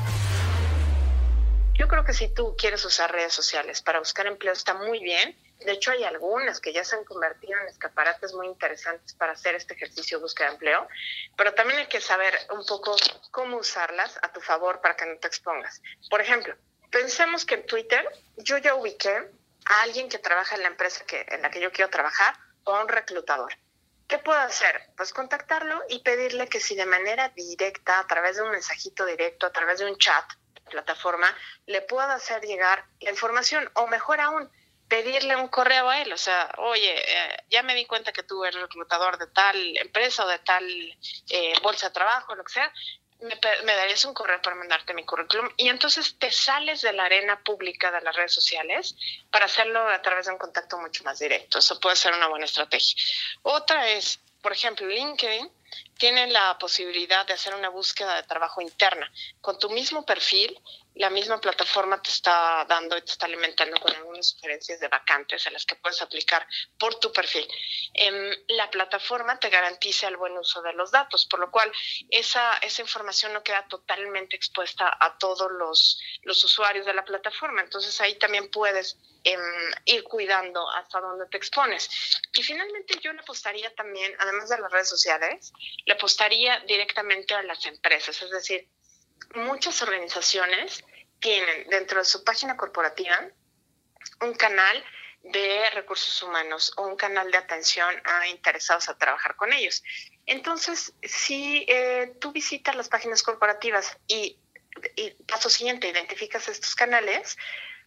Yo 1.81 1.89
creo 1.89 2.05
que 2.05 2.13
si 2.13 2.29
tú 2.29 2.55
quieres 2.59 2.85
usar 2.85 3.11
redes 3.11 3.33
sociales 3.33 3.81
para 3.81 4.01
buscar 4.01 4.27
empleo 4.27 4.53
está 4.53 4.75
muy 4.75 4.99
bien, 4.99 5.35
de 5.61 5.73
hecho, 5.73 5.93
hay 5.93 6.05
algunas 6.05 6.61
que 6.61 6.75
ya 6.75 6.85
se 6.85 6.95
han 6.95 7.07
convertido 7.07 7.59
en 7.59 7.69
escaparates 7.69 8.35
muy 8.35 8.49
interesantes 8.49 9.15
para 9.15 9.33
hacer 9.33 9.55
este 9.55 9.73
ejercicio 9.73 10.19
de 10.19 10.23
búsqueda 10.23 10.49
de 10.49 10.53
empleo, 10.57 10.87
pero 11.39 11.55
también 11.55 11.79
hay 11.79 11.87
que 11.87 12.03
saber 12.03 12.35
un 12.51 12.67
poco 12.67 12.95
cómo 13.31 13.57
usarlas 13.57 14.19
a 14.21 14.31
tu 14.31 14.43
favor 14.43 14.83
para 14.83 14.95
que 14.95 15.07
no 15.07 15.17
te 15.17 15.29
expongas. 15.29 15.81
Por 16.11 16.21
ejemplo, 16.21 16.55
pensemos 16.91 17.47
que 17.47 17.55
en 17.55 17.65
Twitter 17.65 18.07
yo 18.37 18.59
ya 18.59 18.75
ubiqué 18.75 19.31
a 19.65 19.81
alguien 19.81 20.11
que 20.11 20.19
trabaja 20.19 20.57
en 20.57 20.63
la 20.65 20.69
empresa 20.69 21.07
que, 21.07 21.25
en 21.31 21.41
la 21.41 21.51
que 21.51 21.63
yo 21.63 21.73
quiero 21.73 21.91
trabajar 21.91 22.35
o 22.65 22.77
a 22.77 22.83
un 22.83 22.89
reclutador. 22.89 23.55
¿Qué 24.07 24.19
puedo 24.19 24.39
hacer? 24.39 24.83
Pues 24.99 25.15
contactarlo 25.15 25.83
y 25.89 26.03
pedirle 26.03 26.47
que 26.47 26.61
si 26.61 26.75
de 26.75 26.85
manera 26.85 27.31
directa, 27.31 28.01
a 28.01 28.07
través 28.07 28.37
de 28.37 28.43
un 28.43 28.51
mensajito 28.51 29.07
directo, 29.07 29.47
a 29.47 29.53
través 29.53 29.79
de 29.79 29.87
un 29.87 29.97
chat, 29.97 30.25
plataforma, 30.71 31.37
le 31.67 31.83
pueda 31.83 32.15
hacer 32.15 32.43
llegar 32.43 32.85
la 33.01 33.11
información 33.11 33.71
o 33.75 33.87
mejor 33.87 34.21
aún, 34.21 34.51
pedirle 34.89 35.37
un 35.37 35.49
correo 35.49 35.89
a 35.89 36.03
él, 36.03 36.13
o 36.13 36.19
sea, 36.19 36.53
oye, 36.59 36.93
eh, 36.93 37.37
ya 37.49 37.63
me 37.63 37.77
di 37.77 37.87
cuenta 37.87 38.13
que 38.13 38.25
tú 38.25 38.45
eres 38.45 38.61
reclutador 38.61 39.19
de 39.19 39.29
tal 39.29 39.77
empresa 39.79 40.25
o 40.25 40.29
de 40.29 40.41
tal 40.41 40.65
eh, 41.29 41.55
bolsa 41.63 41.89
de 41.89 41.95
trabajo, 41.95 42.35
lo 42.35 42.43
que 42.43 42.53
sea, 42.53 42.73
me, 43.21 43.39
me, 43.65 43.77
darías 43.77 44.05
un 44.05 44.15
correo 44.15 44.41
para 44.43 44.57
mandarte 44.57 44.95
mi 44.95 45.05
currículum 45.05 45.49
y 45.57 45.69
entonces 45.69 46.17
te 46.19 46.31
sales 46.31 46.81
de 46.81 46.93
la 46.93 47.05
arena 47.05 47.39
pública 47.45 47.91
de 47.93 48.01
las 48.01 48.17
redes 48.17 48.33
sociales 48.33 48.97
para 49.31 49.45
hacerlo 49.45 49.87
a 49.89 50.01
través 50.03 50.27
de 50.27 50.33
un 50.33 50.39
contacto 50.39 50.79
mucho 50.79 51.05
más 51.05 51.19
directo. 51.19 51.59
Eso 51.59 51.79
puede 51.79 51.97
ser 51.97 52.15
una 52.15 52.29
buena 52.29 52.47
estrategia. 52.47 52.97
Otra 53.43 53.89
es, 53.91 54.21
por 54.43 54.53
ejemplo, 54.53 54.87
LinkedIn 54.87 55.51
tiene 55.99 56.27
la 56.29 56.59
posibilidad 56.59 57.27
de 57.27 57.35
hacer 57.35 57.55
una 57.55 57.69
búsqueda 57.69 58.17
de 58.17 58.23
trabajo 58.25 58.61
interna 58.61 59.11
con 59.41 59.59
tu 59.59 59.71
mismo 59.71 60.05
perfil 60.05 60.59
la 60.95 61.11
misma 61.11 61.41
plataforma 61.41 62.01
te 62.03 62.11
está 62.11 62.65
dando 62.69 62.97
y 62.97 63.03
te 63.03 63.13
está 63.13 63.27
alimentando 63.27 63.81
con 63.81 63.95
algunas 63.95 64.29
sugerencias 64.29 64.81
de 64.81 64.89
vacantes 64.89 65.47
a 65.47 65.51
las 65.51 65.65
que 65.65 65.77
puedes 65.77 66.03
aplicar 66.03 66.47
por 66.79 66.99
tu 66.99 67.13
perfil. 67.13 67.47
Eh, 67.95 68.45
la 68.49 68.71
plataforma 68.71 69.39
te 69.39 69.49
garantiza 69.49 70.09
el 70.09 70.17
buen 70.17 70.37
uso 70.37 70.63
de 70.63 70.73
los 70.73 70.91
datos, 70.91 71.27
por 71.27 71.41
lo 71.41 71.51
cual 71.51 71.71
esa, 72.11 72.59
esa 72.59 72.83
información 72.83 73.33
no 73.33 73.43
queda 73.43 73.67
totalmente 73.69 74.37
expuesta 74.37 74.97
a 75.01 75.17
todos 75.19 75.51
los, 75.53 76.01
los 76.23 76.43
usuarios 76.45 76.87
de 76.87 76.95
la 76.95 77.05
plataforma. 77.05 77.63
Entonces 77.63 78.01
ahí 78.01 78.17
también 78.17 78.51
puedes 78.51 78.99
eh, 79.25 79.37
ir 79.85 80.03
cuidando 80.05 80.69
hasta 80.71 81.01
dónde 81.01 81.27
te 81.27 81.37
expones. 81.37 81.89
Y 82.33 82.43
finalmente 82.43 82.99
yo 83.01 83.13
le 83.13 83.21
apostaría 83.21 83.75
también, 83.75 84.15
además 84.19 84.49
de 84.49 84.59
las 84.59 84.73
redes 84.73 84.89
sociales, 84.89 85.53
le 85.85 85.95
apostaría 85.95 86.61
directamente 86.61 87.35
a 87.35 87.43
las 87.43 87.65
empresas, 87.67 88.21
es 88.23 88.31
decir, 88.31 88.69
muchas 89.35 89.83
organizaciones 89.83 90.85
tienen 91.21 91.69
dentro 91.69 91.99
de 91.99 92.05
su 92.05 92.25
página 92.25 92.57
corporativa 92.57 93.19
un 94.23 94.35
canal 94.35 94.85
de 95.23 95.69
recursos 95.75 96.23
humanos 96.23 96.73
o 96.77 96.87
un 96.87 96.97
canal 96.97 97.31
de 97.31 97.39
atención 97.39 97.95
a 98.05 98.27
interesados 98.29 98.89
a 98.89 98.97
trabajar 98.97 99.37
con 99.37 99.53
ellos. 99.53 99.83
Entonces, 100.27 100.95
si 101.03 101.67
eh, 101.69 102.15
tú 102.21 102.33
visitas 102.33 102.75
las 102.75 102.89
páginas 102.89 103.23
corporativas 103.23 103.99
y, 104.07 104.39
y, 104.97 105.11
paso 105.25 105.51
siguiente, 105.51 105.89
identificas 105.89 106.49
estos 106.49 106.75
canales, 106.75 107.37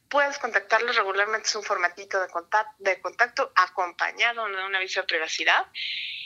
puedes 0.10 0.38
contactarlos 0.38 0.96
regularmente, 0.96 1.48
es 1.48 1.56
un 1.56 1.64
formatito 1.64 2.20
de 2.22 2.28
contacto, 2.28 2.76
de 2.80 3.02
contacto 3.02 3.52
acompañado 3.56 4.46
de 4.48 4.64
un 4.64 4.76
aviso 4.76 5.02
de 5.02 5.08
privacidad 5.08 5.66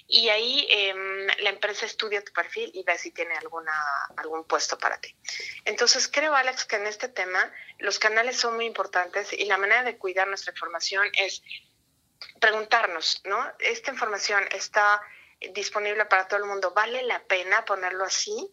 y 0.07 0.29
ahí 0.29 0.65
eh, 0.69 0.93
la 1.39 1.50
empresa 1.50 1.86
estudia 1.86 2.24
tu 2.24 2.31
perfil 2.31 2.72
y 2.74 2.84
ve 2.84 2.98
si 2.98 3.12
tiene 3.12 3.36
alguna, 3.36 3.74
algún 4.15 4.46
puesto 4.46 4.77
para 4.77 5.00
ti. 5.00 5.13
Entonces, 5.65 6.07
creo, 6.07 6.34
Alex, 6.34 6.63
que 6.65 6.77
en 6.77 6.88
este 6.88 7.10
tema 7.10 7.51
los 7.79 8.00
canales 8.00 8.39
son 8.39 8.55
muy 8.55 8.65
importantes 8.65 9.34
y 9.34 9.46
la 9.46 9.57
manera 9.57 9.84
de 9.84 9.98
cuidar 9.98 10.27
nuestra 10.27 10.51
información 10.51 11.10
es 11.13 11.43
preguntarnos, 12.39 13.22
¿no? 13.25 13.51
¿Esta 13.60 13.91
información 13.91 14.48
está 14.51 15.01
disponible 15.53 16.05
para 16.05 16.27
todo 16.27 16.39
el 16.39 16.46
mundo? 16.46 16.72
¿Vale 16.74 17.03
la 17.03 17.22
pena 17.24 17.65
ponerlo 17.65 18.05
así? 18.05 18.50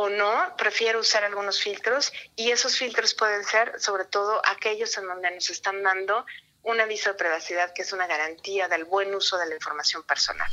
O 0.00 0.08
no, 0.08 0.54
prefiero 0.56 1.00
usar 1.00 1.24
algunos 1.24 1.60
filtros 1.60 2.12
y 2.36 2.52
esos 2.52 2.78
filtros 2.78 3.14
pueden 3.14 3.42
ser 3.42 3.72
sobre 3.80 4.04
todo 4.04 4.40
aquellos 4.48 4.96
en 4.96 5.08
donde 5.08 5.28
nos 5.32 5.50
están 5.50 5.82
dando 5.82 6.24
un 6.62 6.80
aviso 6.80 7.10
de 7.10 7.16
privacidad 7.16 7.72
que 7.74 7.82
es 7.82 7.92
una 7.92 8.06
garantía 8.06 8.68
del 8.68 8.84
buen 8.84 9.12
uso 9.12 9.36
de 9.38 9.48
la 9.48 9.56
información 9.56 10.04
personal. 10.04 10.48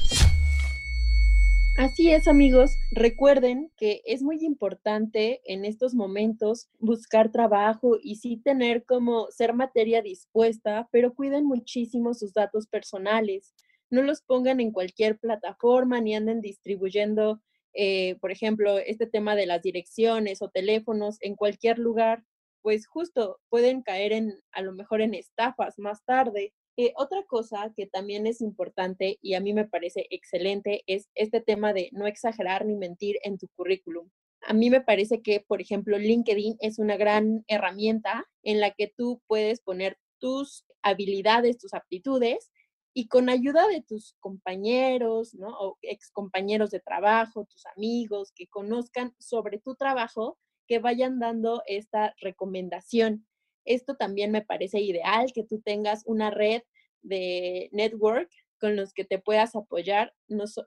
Así 1.78 2.12
es, 2.12 2.28
amigos. 2.28 2.72
Recuerden 2.90 3.72
que 3.78 4.02
es 4.06 4.24
muy 4.24 4.44
importante 4.44 5.42
en 5.46 5.64
estos 5.64 5.94
momentos 5.94 6.68
buscar 6.80 7.32
trabajo 7.32 8.00
y 8.02 8.16
sí 8.16 8.38
tener 8.38 8.84
como 8.84 9.30
ser 9.30 9.54
materia 9.54 10.02
dispuesta, 10.02 10.90
pero 10.92 11.14
cuiden 11.14 11.46
muchísimo 11.46 12.16
sus 12.16 12.34
datos 12.34 12.66
personales. 12.66 13.54
No 13.92 14.02
los 14.02 14.24
pongan 14.24 14.60
en 14.60 14.72
cualquier 14.72 15.20
plataforma 15.20 16.02
ni 16.02 16.16
anden 16.16 16.42
distribuyendo 16.42 17.42
eh, 17.76 18.16
por 18.22 18.32
ejemplo, 18.32 18.78
este 18.78 19.06
tema 19.06 19.36
de 19.36 19.46
las 19.46 19.62
direcciones 19.62 20.42
o 20.42 20.50
teléfonos 20.50 21.18
en 21.22 21.36
cualquier 21.36 21.78
lugar, 21.78 22.24
pues 22.62 22.88
justo 22.88 23.40
pueden 23.50 23.84
caer 23.84 24.14
en, 24.14 24.40
a 24.52 24.62
lo 24.62 24.74
mejor 24.74 25.02
en 25.02 25.14
estafas 25.14 25.78
más 25.78 26.04
tarde. 26.06 26.54
Eh, 26.78 26.94
otra 26.96 27.24
cosa 27.24 27.72
que 27.76 27.88
también 27.88 28.28
es 28.28 28.42
importante 28.42 29.18
y 29.22 29.36
a 29.36 29.40
mí 29.40 29.54
me 29.54 29.68
parece 29.68 30.08
excelente 30.10 30.84
es 30.88 31.10
este 31.16 31.42
tema 31.42 31.74
de 31.74 31.90
no 31.92 32.08
exagerar 32.08 32.66
ni 32.66 32.76
mentir 32.76 33.18
en 33.24 33.38
tu 33.38 33.48
currículum. 33.56 34.10
A 34.42 34.54
mí 34.54 34.70
me 34.70 34.82
parece 34.82 35.22
que, 35.22 35.42
por 35.42 35.62
ejemplo, 35.62 35.98
LinkedIn 35.98 36.58
es 36.60 36.80
una 36.80 36.98
gran 36.98 37.44
herramienta 37.48 38.26
en 38.44 38.60
la 38.60 38.72
que 38.72 38.92
tú 38.96 39.22
puedes 39.28 39.62
poner 39.62 39.98
tus 40.20 40.66
habilidades, 40.82 41.58
tus 41.58 41.74
aptitudes 41.74 42.52
y 42.98 43.10
con 43.10 43.28
ayuda 43.28 43.68
de 43.68 43.82
tus 43.82 44.16
compañeros, 44.22 45.34
¿no? 45.34 45.50
O 45.50 45.78
ex 45.82 46.10
compañeros 46.12 46.72
de 46.72 46.80
trabajo, 46.80 47.46
tus 47.46 47.66
amigos 47.76 48.32
que 48.34 48.48
conozcan 48.48 49.14
sobre 49.20 49.60
tu 49.60 49.76
trabajo, 49.76 50.40
que 50.66 50.80
vayan 50.80 51.20
dando 51.20 51.62
esta 51.68 52.16
recomendación. 52.22 53.28
Esto 53.66 53.98
también 53.98 54.32
me 54.32 54.44
parece 54.44 54.80
ideal, 54.80 55.34
que 55.34 55.44
tú 55.44 55.60
tengas 55.60 56.04
una 56.06 56.32
red 56.32 56.62
de 57.02 57.68
network 57.74 58.32
con 58.62 58.78
los 58.78 58.94
que 58.94 59.04
te 59.04 59.20
puedas 59.20 59.58
apoyar 59.58 60.14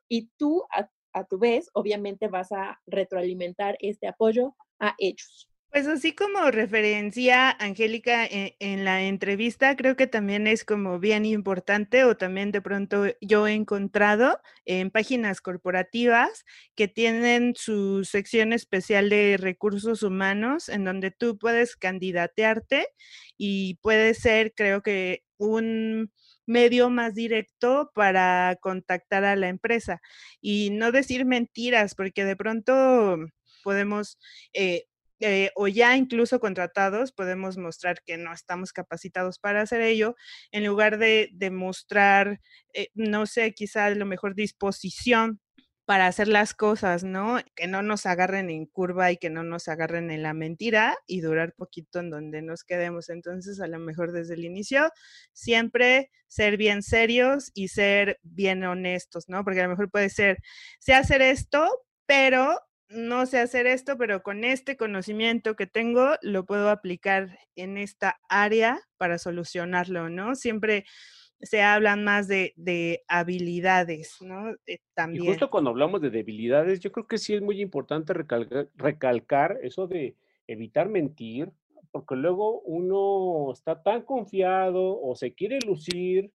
y 0.06 0.28
tú 0.36 0.64
a, 0.70 0.90
a 1.14 1.24
tu 1.24 1.38
vez, 1.38 1.70
obviamente, 1.72 2.28
vas 2.28 2.52
a 2.52 2.78
retroalimentar 2.86 3.78
este 3.80 4.06
apoyo 4.06 4.54
a 4.78 4.94
ellos. 4.98 5.48
Pues 5.70 5.86
así 5.86 6.14
como 6.14 6.50
referencia 6.50 7.50
Angélica 7.50 8.24
en, 8.26 8.54
en, 8.58 8.84
la 8.86 9.02
entrevista, 9.02 9.76
creo 9.76 9.96
que 9.96 10.06
también 10.06 10.46
es 10.46 10.64
como 10.64 10.98
bien 10.98 11.26
importante 11.26 12.04
o 12.04 12.16
también 12.16 12.52
de 12.52 12.62
pronto 12.62 13.04
yo 13.20 13.46
he 13.46 13.52
encontrado 13.52 14.40
en 14.64 14.90
páginas 14.90 15.42
corporativas 15.42 16.46
que 16.74 16.88
tienen 16.88 17.54
su 17.54 18.04
sección 18.04 18.54
especial 18.54 19.10
de 19.10 19.36
recursos 19.38 20.02
humanos 20.02 20.70
en 20.70 20.84
donde 20.84 21.10
tú 21.10 21.36
puedes 21.38 21.76
candidatearte 21.76 22.88
y 23.36 23.74
puede 23.82 24.14
ser 24.14 24.54
creo 24.54 24.82
que 24.82 25.22
un 25.36 26.10
medio 26.46 26.88
más 26.90 27.14
directo 27.14 27.90
para 27.94 28.56
contactar 28.60 29.24
a 29.24 29.36
la 29.36 29.48
empresa. 29.48 30.00
Y 30.40 30.70
no 30.70 30.92
decir 30.92 31.26
mentiras 31.26 31.94
porque 31.94 32.24
de 32.24 32.36
pronto 32.36 33.18
podemos... 33.62 34.18
Eh, 34.54 34.84
eh, 35.20 35.50
o 35.56 35.68
ya 35.68 35.96
incluso 35.96 36.40
contratados, 36.40 37.12
podemos 37.12 37.56
mostrar 37.58 38.02
que 38.04 38.16
no 38.18 38.32
estamos 38.32 38.72
capacitados 38.72 39.38
para 39.38 39.62
hacer 39.62 39.80
ello, 39.82 40.14
en 40.52 40.64
lugar 40.64 40.98
de 40.98 41.30
demostrar, 41.32 42.40
eh, 42.74 42.88
no 42.94 43.26
sé, 43.26 43.52
quizá 43.54 43.86
a 43.86 43.90
lo 43.90 44.06
mejor 44.06 44.34
disposición 44.34 45.40
para 45.86 46.06
hacer 46.06 46.28
las 46.28 46.52
cosas, 46.52 47.02
¿no? 47.02 47.38
Que 47.54 47.66
no 47.66 47.82
nos 47.82 48.04
agarren 48.04 48.50
en 48.50 48.66
curva 48.66 49.10
y 49.10 49.16
que 49.16 49.30
no 49.30 49.42
nos 49.42 49.68
agarren 49.68 50.10
en 50.10 50.22
la 50.22 50.34
mentira 50.34 50.94
y 51.06 51.22
durar 51.22 51.54
poquito 51.54 52.00
en 52.00 52.10
donde 52.10 52.42
nos 52.42 52.62
quedemos. 52.62 53.08
Entonces, 53.08 53.58
a 53.58 53.68
lo 53.68 53.78
mejor 53.78 54.12
desde 54.12 54.34
el 54.34 54.44
inicio, 54.44 54.90
siempre 55.32 56.10
ser 56.26 56.58
bien 56.58 56.82
serios 56.82 57.50
y 57.54 57.68
ser 57.68 58.18
bien 58.22 58.64
honestos, 58.64 59.30
¿no? 59.30 59.44
Porque 59.44 59.60
a 59.60 59.62
lo 59.64 59.70
mejor 59.70 59.90
puede 59.90 60.10
ser, 60.10 60.38
sé 60.78 60.92
hacer 60.92 61.22
esto, 61.22 61.66
pero 62.06 62.60
no 62.88 63.26
sé 63.26 63.38
hacer 63.38 63.66
esto, 63.66 63.96
pero 63.98 64.22
con 64.22 64.44
este 64.44 64.76
conocimiento 64.76 65.56
que 65.56 65.66
tengo 65.66 66.14
lo 66.22 66.44
puedo 66.46 66.70
aplicar 66.70 67.38
en 67.54 67.76
esta 67.78 68.20
área 68.28 68.80
para 68.96 69.18
solucionarlo, 69.18 70.08
¿no? 70.08 70.34
Siempre 70.34 70.84
se 71.40 71.62
hablan 71.62 72.02
más 72.02 72.26
de, 72.26 72.52
de 72.56 73.04
habilidades, 73.06 74.16
¿no? 74.20 74.54
Eh, 74.66 74.78
también. 74.94 75.24
Y 75.24 75.28
justo 75.28 75.50
cuando 75.50 75.70
hablamos 75.70 76.00
de 76.00 76.10
debilidades, 76.10 76.80
yo 76.80 76.90
creo 76.90 77.06
que 77.06 77.18
sí 77.18 77.34
es 77.34 77.42
muy 77.42 77.60
importante 77.60 78.12
recalcar, 78.12 78.68
recalcar 78.74 79.58
eso 79.62 79.86
de 79.86 80.16
evitar 80.46 80.88
mentir, 80.88 81.52
porque 81.90 82.16
luego 82.16 82.60
uno 82.62 83.52
está 83.52 83.82
tan 83.82 84.02
confiado 84.02 85.00
o 85.00 85.14
se 85.14 85.34
quiere 85.34 85.58
lucir 85.60 86.32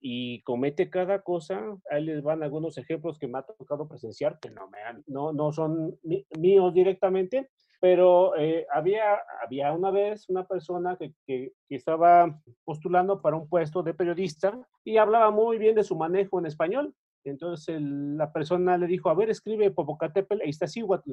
y 0.00 0.42
comete 0.42 0.90
cada 0.90 1.22
cosa. 1.22 1.60
Ahí 1.90 2.04
les 2.04 2.22
van 2.22 2.42
algunos 2.42 2.78
ejemplos 2.78 3.18
que 3.18 3.28
me 3.28 3.38
ha 3.38 3.42
tocado 3.42 3.88
presenciar, 3.88 4.38
que 4.40 4.50
no, 4.50 4.68
me 4.68 4.78
no, 5.06 5.32
no 5.32 5.52
son 5.52 5.98
míos 6.38 6.72
directamente, 6.72 7.50
pero 7.80 8.36
eh, 8.36 8.66
había, 8.72 9.18
había 9.44 9.72
una 9.72 9.90
vez 9.90 10.28
una 10.28 10.46
persona 10.46 10.96
que, 10.96 11.14
que, 11.26 11.52
estaba 11.68 12.40
postulando 12.64 13.20
para 13.20 13.36
un 13.36 13.48
puesto 13.48 13.82
de 13.82 13.94
periodista 13.94 14.58
y 14.84 14.96
hablaba 14.96 15.30
muy 15.30 15.58
bien 15.58 15.74
de 15.74 15.84
su 15.84 15.96
manejo 15.96 16.38
en 16.38 16.46
español. 16.46 16.94
Entonces 17.24 17.80
la 17.80 18.32
persona 18.32 18.78
le 18.78 18.86
dijo, 18.86 19.10
a 19.10 19.14
ver, 19.14 19.30
escribe 19.30 19.70
Popocatépetl 19.70 20.42
e 20.42 20.48
Iztaccíhuatl. 20.48 21.12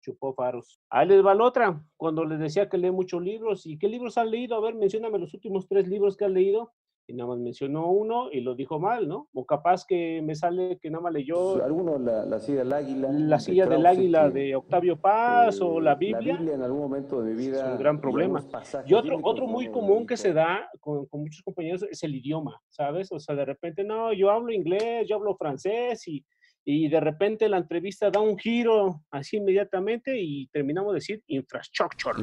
Chupó 0.00 0.32
faros. 0.34 0.80
Ahí 0.90 1.08
les 1.08 1.24
va 1.24 1.34
la 1.34 1.44
otra, 1.44 1.82
cuando 1.96 2.24
les 2.24 2.38
decía 2.38 2.68
que 2.68 2.78
lee 2.78 2.92
muchos 2.92 3.20
libros. 3.20 3.66
¿Y 3.66 3.78
qué 3.78 3.88
libros 3.88 4.16
han 4.16 4.30
leído? 4.30 4.56
A 4.56 4.60
ver, 4.60 4.74
mencióname 4.74 5.18
los 5.18 5.34
últimos 5.34 5.66
tres 5.66 5.88
libros 5.88 6.16
que 6.16 6.24
han 6.24 6.34
leído 6.34 6.72
y 7.08 7.14
nada 7.14 7.30
más 7.30 7.38
mencionó 7.38 7.90
uno 7.90 8.30
y 8.30 8.42
lo 8.42 8.54
dijo 8.54 8.78
mal, 8.78 9.08
¿no? 9.08 9.28
O 9.32 9.46
capaz 9.46 9.86
que 9.86 10.20
me 10.22 10.34
sale 10.34 10.78
que 10.78 10.90
nada 10.90 11.02
más 11.02 11.12
leyó... 11.14 11.64
Alguno, 11.64 11.98
la, 11.98 12.26
la 12.26 12.38
silla 12.38 12.58
del 12.58 12.72
águila. 12.74 13.08
La 13.10 13.40
silla 13.40 13.66
del 13.66 13.86
águila 13.86 14.28
de 14.28 14.54
Octavio 14.54 15.00
Paz 15.00 15.58
o 15.62 15.80
la 15.80 15.94
Biblia. 15.94 16.34
La 16.34 16.38
Biblia 16.38 16.54
en 16.56 16.62
algún 16.62 16.80
momento 16.80 17.22
de 17.22 17.30
mi 17.30 17.36
vida. 17.36 17.64
Es 17.64 17.72
un 17.72 17.78
gran 17.78 17.98
problema. 17.98 18.44
Y 18.84 18.92
otro, 18.92 19.18
otro 19.22 19.46
muy 19.46 19.70
común 19.70 20.06
que 20.06 20.18
se 20.18 20.34
da 20.34 20.68
con, 20.80 21.06
con, 21.06 21.22
muchos 21.22 21.42
compañeros 21.42 21.82
es 21.84 22.02
el 22.02 22.14
idioma, 22.14 22.60
¿sabes? 22.68 23.10
O 23.10 23.18
sea, 23.18 23.34
de 23.34 23.46
repente, 23.46 23.84
no, 23.84 24.12
yo 24.12 24.30
hablo 24.30 24.52
inglés, 24.52 25.06
yo 25.08 25.16
hablo 25.16 25.34
francés 25.34 26.06
y 26.08 26.22
y 26.70 26.86
de 26.86 27.00
repente 27.00 27.48
la 27.48 27.56
entrevista 27.56 28.10
da 28.10 28.20
un 28.20 28.36
giro 28.36 29.02
así 29.10 29.38
inmediatamente 29.38 30.20
y 30.20 30.48
terminamos 30.48 30.92
de 30.92 30.96
decir 30.96 31.22
infrastructure. 31.26 32.14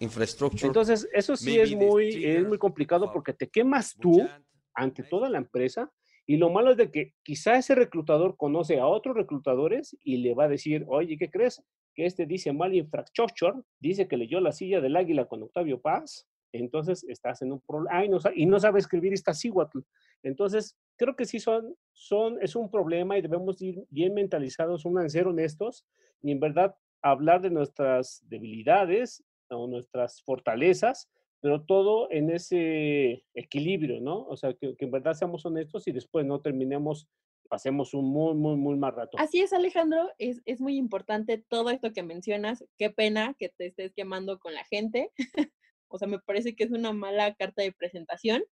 Infrastructure. 0.00 0.66
Entonces, 0.66 1.08
eso 1.12 1.36
sí 1.36 1.60
es 1.60 1.72
muy, 1.72 2.24
es 2.24 2.44
muy 2.44 2.58
complicado 2.58 3.12
porque 3.12 3.32
te 3.32 3.48
quemas 3.48 3.94
tú 3.94 4.28
ante 4.74 5.04
toda 5.04 5.30
la 5.30 5.38
empresa 5.38 5.88
y 6.26 6.36
lo 6.36 6.50
malo 6.50 6.72
es 6.72 6.78
de 6.78 6.90
que 6.90 7.12
quizá 7.22 7.56
ese 7.56 7.76
reclutador 7.76 8.36
conoce 8.36 8.80
a 8.80 8.88
otros 8.88 9.14
reclutadores 9.14 9.96
y 10.02 10.16
le 10.16 10.34
va 10.34 10.46
a 10.46 10.48
decir, 10.48 10.84
oye, 10.88 11.16
¿qué 11.16 11.30
crees? 11.30 11.62
Que 11.94 12.06
este 12.06 12.26
dice 12.26 12.52
mal 12.52 12.74
infrastructure, 12.74 13.52
dice 13.78 14.08
que 14.08 14.16
leyó 14.16 14.40
la 14.40 14.50
silla 14.50 14.80
del 14.80 14.96
águila 14.96 15.26
con 15.26 15.44
Octavio 15.44 15.80
Paz, 15.80 16.26
entonces 16.58 17.04
estás 17.04 17.42
en 17.42 17.52
un 17.52 17.60
problema, 17.60 18.04
no, 18.06 18.18
y 18.34 18.46
no 18.46 18.60
sabe 18.60 18.78
escribir 18.78 19.12
esta 19.12 19.32
Iztaccíhuatl. 19.32 19.80
Entonces, 20.22 20.76
creo 20.96 21.16
que 21.16 21.24
sí 21.24 21.40
son, 21.40 21.76
son, 21.92 22.38
es 22.40 22.54
un 22.56 22.70
problema 22.70 23.18
y 23.18 23.22
debemos 23.22 23.60
ir 23.60 23.84
bien 23.90 24.14
mentalizados, 24.14 24.84
un 24.84 25.08
ser 25.10 25.26
honestos 25.26 25.84
y 26.22 26.30
en 26.30 26.40
verdad 26.40 26.74
hablar 27.02 27.42
de 27.42 27.50
nuestras 27.50 28.22
debilidades 28.28 29.22
o 29.50 29.66
nuestras 29.66 30.22
fortalezas, 30.22 31.10
pero 31.40 31.62
todo 31.62 32.10
en 32.10 32.30
ese 32.30 33.24
equilibrio, 33.34 34.00
¿no? 34.00 34.24
O 34.26 34.36
sea, 34.36 34.54
que, 34.54 34.74
que 34.76 34.84
en 34.84 34.90
verdad 34.90 35.12
seamos 35.12 35.44
honestos 35.44 35.86
y 35.88 35.92
después 35.92 36.24
no 36.24 36.40
terminemos 36.40 37.08
pasemos 37.48 37.94
un 37.94 38.06
muy, 38.06 38.34
muy, 38.34 38.56
muy 38.56 38.76
mal 38.76 38.94
rato. 38.94 39.18
Así 39.18 39.40
es, 39.40 39.52
Alejandro, 39.52 40.10
es, 40.18 40.42
es, 40.44 40.60
muy 40.60 40.76
importante 40.76 41.38
todo 41.38 41.70
esto 41.70 41.92
que 41.92 42.02
mencionas. 42.02 42.64
Qué 42.78 42.90
pena 42.90 43.36
que 43.38 43.48
te 43.48 43.66
estés 43.66 43.92
quemando 43.92 44.38
con 44.38 44.54
la 44.54 44.64
gente. 44.64 45.12
o 45.88 45.98
sea, 45.98 46.08
me 46.08 46.18
parece 46.18 46.54
que 46.54 46.64
es 46.64 46.70
una 46.70 46.92
mala 46.92 47.34
carta 47.34 47.62
de 47.62 47.72
presentación. 47.72 48.42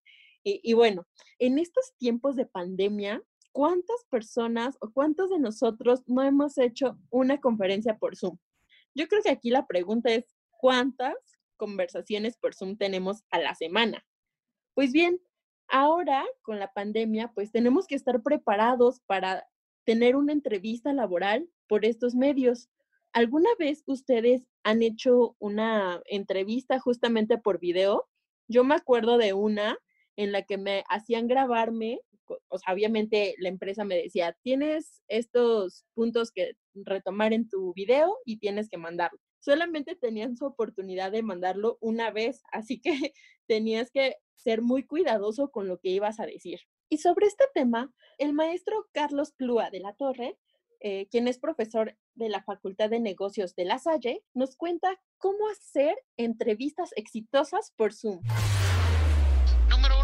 Y, 0.45 0.73
bueno, 0.73 1.07
en 1.39 1.59
estos 1.59 1.95
tiempos 1.99 2.35
de 2.35 2.47
pandemia, 2.47 3.23
¿cuántas 3.53 4.05
personas 4.11 4.77
o 4.81 4.91
cuántos 4.93 5.31
de 5.31 5.39
nosotros 5.39 6.03
no 6.07 6.23
hemos 6.23 6.59
hecho 6.59 6.99
una 7.11 7.41
conferencia 7.41 7.97
por 7.97 8.17
Zoom? 8.17 8.39
Yo 8.95 9.07
creo 9.07 9.23
que 9.23 9.31
aquí 9.31 9.51
la 9.51 9.67
pregunta 9.67 10.13
es, 10.13 10.25
¿cuántas 10.59 11.15
conversaciones 11.57 12.37
por 12.37 12.55
Zoom 12.55 12.77
tenemos 12.77 13.23
a 13.31 13.39
la 13.39 13.55
semana? 13.55 14.05
Pues 14.75 14.91
bien, 14.91 15.21
ahora 15.69 16.25
con 16.43 16.59
la 16.59 16.73
pandemia, 16.73 17.31
pues 17.35 17.53
tenemos 17.53 17.87
que 17.87 17.95
estar 17.95 18.21
preparados 18.23 19.01
para 19.07 19.47
tener 19.85 20.17
una 20.17 20.33
entrevista 20.33 20.93
laboral 20.93 21.49
por 21.69 21.85
estos 21.85 22.15
medios. 22.15 22.69
¿Alguna 23.13 23.51
vez 23.59 23.83
ustedes 23.87 24.43
han 24.63 24.83
hecho 24.83 25.37
una 25.39 26.01
entrevista 26.07 26.79
justamente 26.81 27.37
por 27.37 27.59
video? 27.59 28.09
Yo 28.49 28.65
me 28.65 28.75
acuerdo 28.75 29.19
de 29.19 29.35
una 29.35 29.79
en 30.17 30.33
la 30.33 30.43
que 30.43 30.57
me 30.57 30.85
hacían 30.89 31.29
grabarme, 31.29 32.01
o 32.49 32.59
sea, 32.59 32.73
obviamente 32.73 33.35
la 33.39 33.51
empresa 33.51 33.85
me 33.85 33.97
decía, 33.97 34.35
tienes 34.43 35.03
estos 35.09 35.85
puntos 35.95 36.31
que 36.33 36.53
retomar 36.75 37.35
en 37.35 37.51
tu 37.51 37.75
video 37.75 38.17
y 38.25 38.39
tienes 38.39 38.71
que 38.71 38.79
mandarlo. 38.79 39.19
Solamente 39.41 39.95
tenían 39.95 40.37
su 40.39 40.47
oportunidad 40.47 41.13
de 41.13 41.23
mandarlo 41.23 41.77
una 41.83 42.11
vez, 42.11 42.43
así 42.51 42.81
que 42.81 42.93
tenías 43.47 43.91
que 43.91 44.17
ser 44.37 44.63
muy 44.63 44.85
cuidadoso 44.87 45.51
con 45.51 45.69
lo 45.69 45.79
que 45.79 45.91
ibas 45.91 46.19
a 46.19 46.27
decir. 46.27 46.61
Y 46.89 46.99
sobre 46.99 47.27
este 47.27 47.45
tema, 47.53 47.93
el 48.17 48.33
maestro 48.33 48.89
Carlos 48.93 49.33
Plúa 49.33 49.71
de 49.71 49.81
la 49.81 49.93
Torre, 49.95 50.39
eh, 50.85 51.07
quien 51.11 51.29
es 51.29 51.39
profesor 51.39 51.97
de 52.15 52.29
la 52.29 52.43
Facultad 52.43 52.91
de 52.91 53.01
Negocios 53.01 53.55
de 53.55 53.65
La 53.65 53.79
Salle, 53.79 54.25
nos 54.35 54.57
cuenta 54.57 55.01
cómo 55.19 55.49
hacer 55.49 55.97
entrevistas 56.17 56.91
exitosas 56.97 57.73
por 57.77 57.95
Zoom 57.95 58.21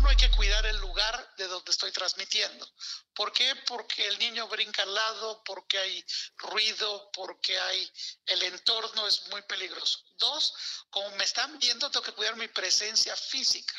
hay 0.08 0.16
que 0.16 0.30
cuidar 0.30 0.64
el 0.64 0.78
lugar 0.78 1.34
de 1.36 1.46
donde 1.46 1.58
donde 1.58 1.72
estoy 1.72 1.90
transmitiendo. 1.90 2.66
¿Por 3.14 3.32
qué? 3.32 3.52
Porque 3.66 4.06
el 4.06 4.18
niño 4.20 4.46
brinca 4.46 4.84
al 4.84 4.94
lado, 4.94 5.42
porque 5.44 5.76
hay 5.76 6.04
ruido, 6.36 7.10
porque 7.12 7.58
hay 7.58 7.92
el 8.26 8.42
entorno 8.44 9.08
es 9.08 9.26
muy 9.28 9.42
peligroso. 9.42 9.98
Dos, 10.18 10.54
como 10.88 11.10
me 11.16 11.24
están 11.24 11.58
viendo, 11.58 11.90
tengo 11.90 12.04
que 12.04 12.12
cuidar 12.12 12.36
mi 12.36 12.46
presencia 12.46 13.16
física. 13.16 13.74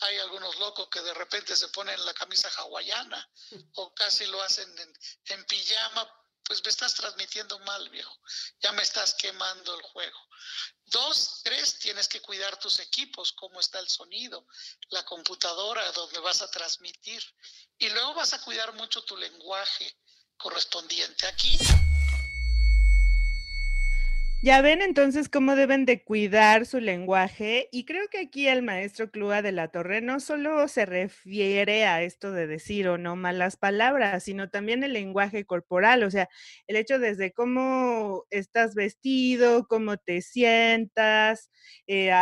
Hay 0.00 0.18
algunos 0.18 0.58
locos 0.58 0.88
que 0.90 1.00
de 1.00 1.14
repente 1.14 1.56
se 1.56 1.68
ponen 1.68 2.04
la 2.04 2.12
camisa 2.12 2.50
hawaiana 2.58 3.30
o 3.76 3.94
casi 3.94 4.26
lo 4.26 4.42
hacen 4.42 4.68
en, 4.78 4.92
en 5.24 5.44
pijama 5.46 6.25
pues 6.46 6.62
me 6.64 6.70
estás 6.70 6.94
transmitiendo 6.94 7.58
mal, 7.60 7.88
viejo. 7.90 8.16
Ya 8.60 8.72
me 8.72 8.82
estás 8.82 9.14
quemando 9.14 9.74
el 9.74 9.82
juego. 9.82 10.18
Dos, 10.84 11.40
tres, 11.42 11.78
tienes 11.78 12.08
que 12.08 12.20
cuidar 12.20 12.58
tus 12.58 12.78
equipos, 12.78 13.32
cómo 13.32 13.58
está 13.60 13.78
el 13.80 13.88
sonido, 13.88 14.46
la 14.90 15.04
computadora 15.04 15.90
donde 15.92 16.20
vas 16.20 16.42
a 16.42 16.50
transmitir. 16.50 17.22
Y 17.78 17.88
luego 17.90 18.14
vas 18.14 18.32
a 18.32 18.40
cuidar 18.42 18.72
mucho 18.74 19.02
tu 19.02 19.16
lenguaje 19.16 19.96
correspondiente. 20.36 21.26
Aquí 21.26 21.58
ya 24.42 24.60
ven 24.62 24.82
entonces 24.82 25.28
cómo 25.28 25.56
deben 25.56 25.86
de 25.86 26.04
cuidar 26.04 26.66
su 26.66 26.78
lenguaje 26.78 27.68
y 27.72 27.84
creo 27.84 28.06
que 28.10 28.18
aquí 28.20 28.46
el 28.48 28.62
maestro 28.62 29.10
Clua 29.10 29.42
de 29.42 29.50
la 29.52 29.68
Torre 29.68 30.00
no 30.02 30.20
solo 30.20 30.68
se 30.68 30.86
refiere 30.86 31.84
a 31.86 32.02
esto 32.02 32.30
de 32.32 32.46
decir 32.46 32.86
o 32.88 32.98
no 32.98 33.16
malas 33.16 33.56
palabras, 33.56 34.22
sino 34.24 34.48
también 34.50 34.84
el 34.84 34.92
lenguaje 34.92 35.44
corporal, 35.46 36.02
o 36.04 36.10
sea, 36.10 36.28
el 36.68 36.76
hecho 36.76 36.98
desde 36.98 37.32
cómo 37.32 38.24
estás 38.30 38.74
vestido, 38.74 39.66
cómo 39.68 39.96
te 39.96 40.22
sientas, 40.22 41.50
eh, 41.88 42.12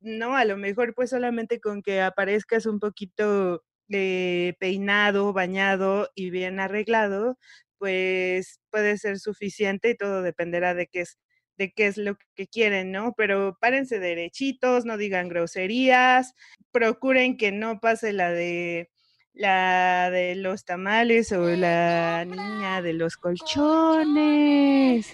no, 0.00 0.34
a 0.36 0.44
lo 0.44 0.56
mejor 0.56 0.94
pues 0.94 1.10
solamente 1.10 1.60
con 1.60 1.82
que 1.82 2.00
aparezcas 2.00 2.66
un 2.66 2.80
poquito 2.80 3.62
eh, 3.90 4.54
peinado, 4.58 5.32
bañado 5.32 6.08
y 6.14 6.30
bien 6.30 6.58
arreglado, 6.60 7.38
pues 7.78 8.60
puede 8.70 8.98
ser 8.98 9.18
suficiente 9.18 9.90
y 9.90 9.96
todo 9.96 10.22
dependerá 10.22 10.74
de 10.74 10.86
qué 10.88 11.00
es 11.02 11.18
de 11.62 11.72
qué 11.72 11.86
es 11.86 11.96
lo 11.96 12.18
que 12.34 12.48
quieren, 12.48 12.90
¿no? 12.90 13.14
Pero 13.16 13.56
párense 13.60 14.00
derechitos, 14.00 14.84
no 14.84 14.96
digan 14.96 15.28
groserías, 15.28 16.34
procuren 16.72 17.36
que 17.36 17.52
no 17.52 17.78
pase 17.78 18.12
la 18.12 18.30
de 18.30 18.90
la 19.32 20.10
de 20.10 20.34
los 20.34 20.64
tamales 20.64 21.30
o 21.32 21.46
la 21.48 22.24
niña 22.24 22.82
de 22.82 22.94
los 22.94 23.16
colchones. 23.16 25.06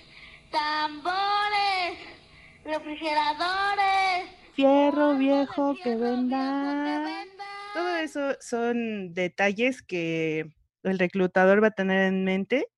Tambores, 0.50 1.98
refrigeradores. 2.64 4.30
Fierro 4.54 5.16
viejo 5.16 5.76
que 5.84 5.94
venda. 5.96 7.04
Todo 7.74 7.96
eso 7.98 8.37
son 8.40 9.12
detalles 9.12 9.82
que 9.82 10.50
el 10.82 10.98
reclutador 10.98 11.62
va 11.62 11.68
a 11.68 11.72
tener 11.72 12.06
en 12.06 12.24
mente 12.24 12.68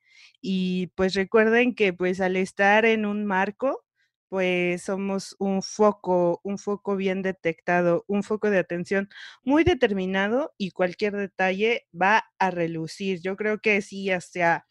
y 0.40 0.88
pues 0.96 1.14
recuerden 1.14 1.74
que 1.74 1.92
pues 1.92 2.20
al 2.20 2.36
estar 2.36 2.84
en 2.86 3.06
un 3.06 3.24
marco, 3.26 3.84
pues 4.28 4.82
somos 4.84 5.34
un 5.40 5.62
foco, 5.62 6.40
un 6.44 6.58
foco 6.58 6.96
bien 6.96 7.22
detectado, 7.22 8.04
un 8.08 8.22
foco 8.22 8.50
de 8.50 8.58
atención 8.58 9.08
muy 9.44 9.64
determinado 9.64 10.52
y 10.58 10.70
cualquier 10.70 11.16
detalle 11.16 11.86
va 12.00 12.24
a 12.38 12.50
relucir. 12.50 13.20
Yo 13.22 13.36
creo 13.36 13.60
que 13.60 13.82
sí, 13.82 14.10
hasta 14.10 14.66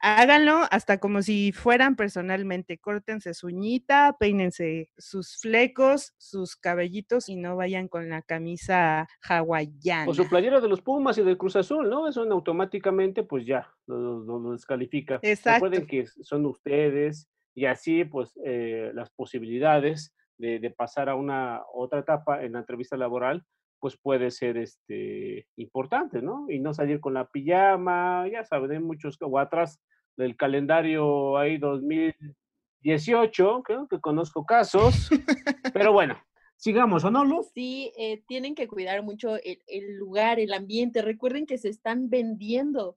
háganlo 0.00 0.60
hasta 0.70 0.98
como 0.98 1.22
si 1.22 1.52
fueran 1.52 1.96
personalmente. 1.96 2.78
Córtense 2.78 3.34
su 3.34 3.48
uñita, 3.48 4.16
peínense 4.18 4.90
sus 4.96 5.38
flecos, 5.40 6.14
sus 6.18 6.56
cabellitos 6.56 7.28
y 7.28 7.36
no 7.36 7.56
vayan 7.56 7.88
con 7.88 8.08
la 8.08 8.22
camisa 8.22 9.08
hawaiana. 9.22 10.10
O 10.10 10.14
su 10.14 10.28
playera 10.28 10.60
de 10.60 10.68
los 10.68 10.80
Pumas 10.80 11.18
y 11.18 11.22
del 11.22 11.38
Cruz 11.38 11.56
Azul, 11.56 11.88
¿no? 11.88 12.08
Eso 12.08 12.22
automáticamente, 12.22 13.22
pues 13.22 13.46
ya, 13.46 13.68
lo, 13.86 14.52
descalifica. 14.52 15.18
Exacto. 15.22 15.66
Recuerden 15.66 15.86
que 15.86 16.06
son 16.06 16.46
ustedes 16.46 17.28
y 17.54 17.66
así, 17.66 18.04
pues, 18.04 18.38
eh, 18.44 18.92
las 18.94 19.10
posibilidades 19.10 20.14
de, 20.36 20.60
de, 20.60 20.70
pasar 20.70 21.08
a 21.08 21.16
una 21.16 21.62
otra 21.74 22.00
etapa 22.00 22.44
en 22.44 22.52
la 22.52 22.60
entrevista 22.60 22.96
laboral, 22.96 23.44
pues 23.80 23.96
puede 23.96 24.30
ser 24.30 24.56
este, 24.56 25.48
importante, 25.56 26.22
¿no? 26.22 26.50
Y 26.50 26.60
no 26.60 26.74
salir 26.74 27.00
con 27.00 27.14
la 27.14 27.28
pijama, 27.28 28.26
ya 28.30 28.44
saben, 28.44 28.72
hay 28.72 28.80
muchos, 28.80 29.16
o 29.20 29.38
atrás 29.38 29.80
del 30.16 30.36
calendario 30.36 31.38
ahí 31.38 31.58
2018, 31.58 33.62
creo 33.62 33.88
que 33.88 34.00
conozco 34.00 34.44
casos, 34.44 35.08
pero 35.72 35.92
bueno, 35.92 36.20
sigamos, 36.56 37.04
¿o 37.04 37.10
no, 37.10 37.24
Luz? 37.24 37.50
Sí, 37.54 37.92
eh, 37.96 38.22
tienen 38.26 38.54
que 38.54 38.68
cuidar 38.68 39.02
mucho 39.02 39.36
el, 39.36 39.62
el 39.66 39.96
lugar, 39.96 40.40
el 40.40 40.52
ambiente, 40.52 41.02
recuerden 41.02 41.46
que 41.46 41.58
se 41.58 41.68
están 41.68 42.10
vendiendo. 42.10 42.96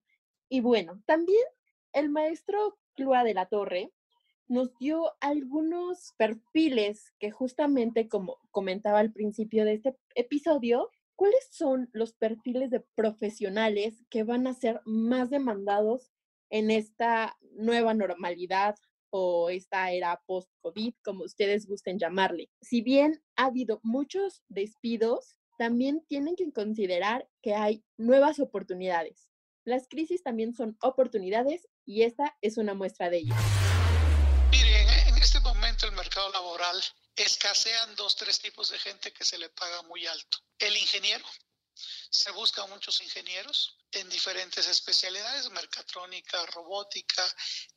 Y 0.50 0.62
bueno, 0.62 1.02
también 1.06 1.44
el 1.94 2.10
maestro 2.10 2.78
Clua 2.96 3.24
de 3.24 3.34
la 3.34 3.46
Torre 3.46 3.92
nos 4.48 4.78
dio 4.80 5.14
algunos 5.22 6.14
perfiles 6.18 7.14
que 7.20 7.32
justamente 7.32 8.10
como 8.10 8.38
comentaba 8.52 9.00
al 9.00 9.14
principio 9.14 9.66
de 9.66 9.74
este 9.74 9.96
episodio, 10.16 10.90
¿cuáles 11.16 11.48
son 11.52 11.90
los 11.94 12.14
perfiles 12.14 12.70
de 12.70 12.82
profesionales 12.96 14.04
que 14.10 14.24
van 14.24 14.48
a 14.48 14.54
ser 14.54 14.82
más 14.86 15.30
demandados 15.30 16.12
en 16.50 16.70
esta 16.70 17.38
nueva 17.54 17.94
normalidad 17.94 18.76
o 19.10 19.50
esta 19.50 19.92
era 19.92 20.22
post-COVID, 20.26 20.96
como 21.04 21.24
ustedes 21.24 21.66
gusten 21.66 21.98
llamarle? 21.98 22.50
Si 22.62 22.82
bien 22.82 23.22
ha 23.36 23.46
habido 23.46 23.80
muchos 23.84 24.44
despidos, 24.50 25.38
también 25.58 26.04
tienen 26.08 26.36
que 26.36 26.52
considerar 26.52 27.30
que 27.42 27.54
hay 27.54 27.84
nuevas 27.98 28.40
oportunidades. 28.40 29.30
Las 29.64 29.88
crisis 29.88 30.24
también 30.24 30.54
son 30.54 30.76
oportunidades 30.82 31.68
y 31.86 32.02
esta 32.02 32.36
es 32.42 32.58
una 32.58 32.74
muestra 32.74 33.10
de 33.10 33.20
ello 33.20 33.36
el 35.84 35.92
mercado 35.94 36.30
laboral 36.32 36.84
escasean 37.16 37.96
dos, 37.96 38.16
tres 38.16 38.40
tipos 38.40 38.70
de 38.70 38.80
gente 38.80 39.14
que 39.14 39.24
se 39.24 39.38
le 39.38 39.50
paga 39.50 39.82
muy 39.84 40.06
alto. 40.06 40.38
El 40.60 40.76
ingeniero, 40.76 41.26
se 42.10 42.30
buscan 42.32 42.70
muchos 42.70 43.02
ingenieros 43.02 43.78
en 43.92 44.10
diferentes 44.10 44.68
especialidades, 44.68 45.50
mercatrónica, 45.50 46.46
robótica, 46.48 47.24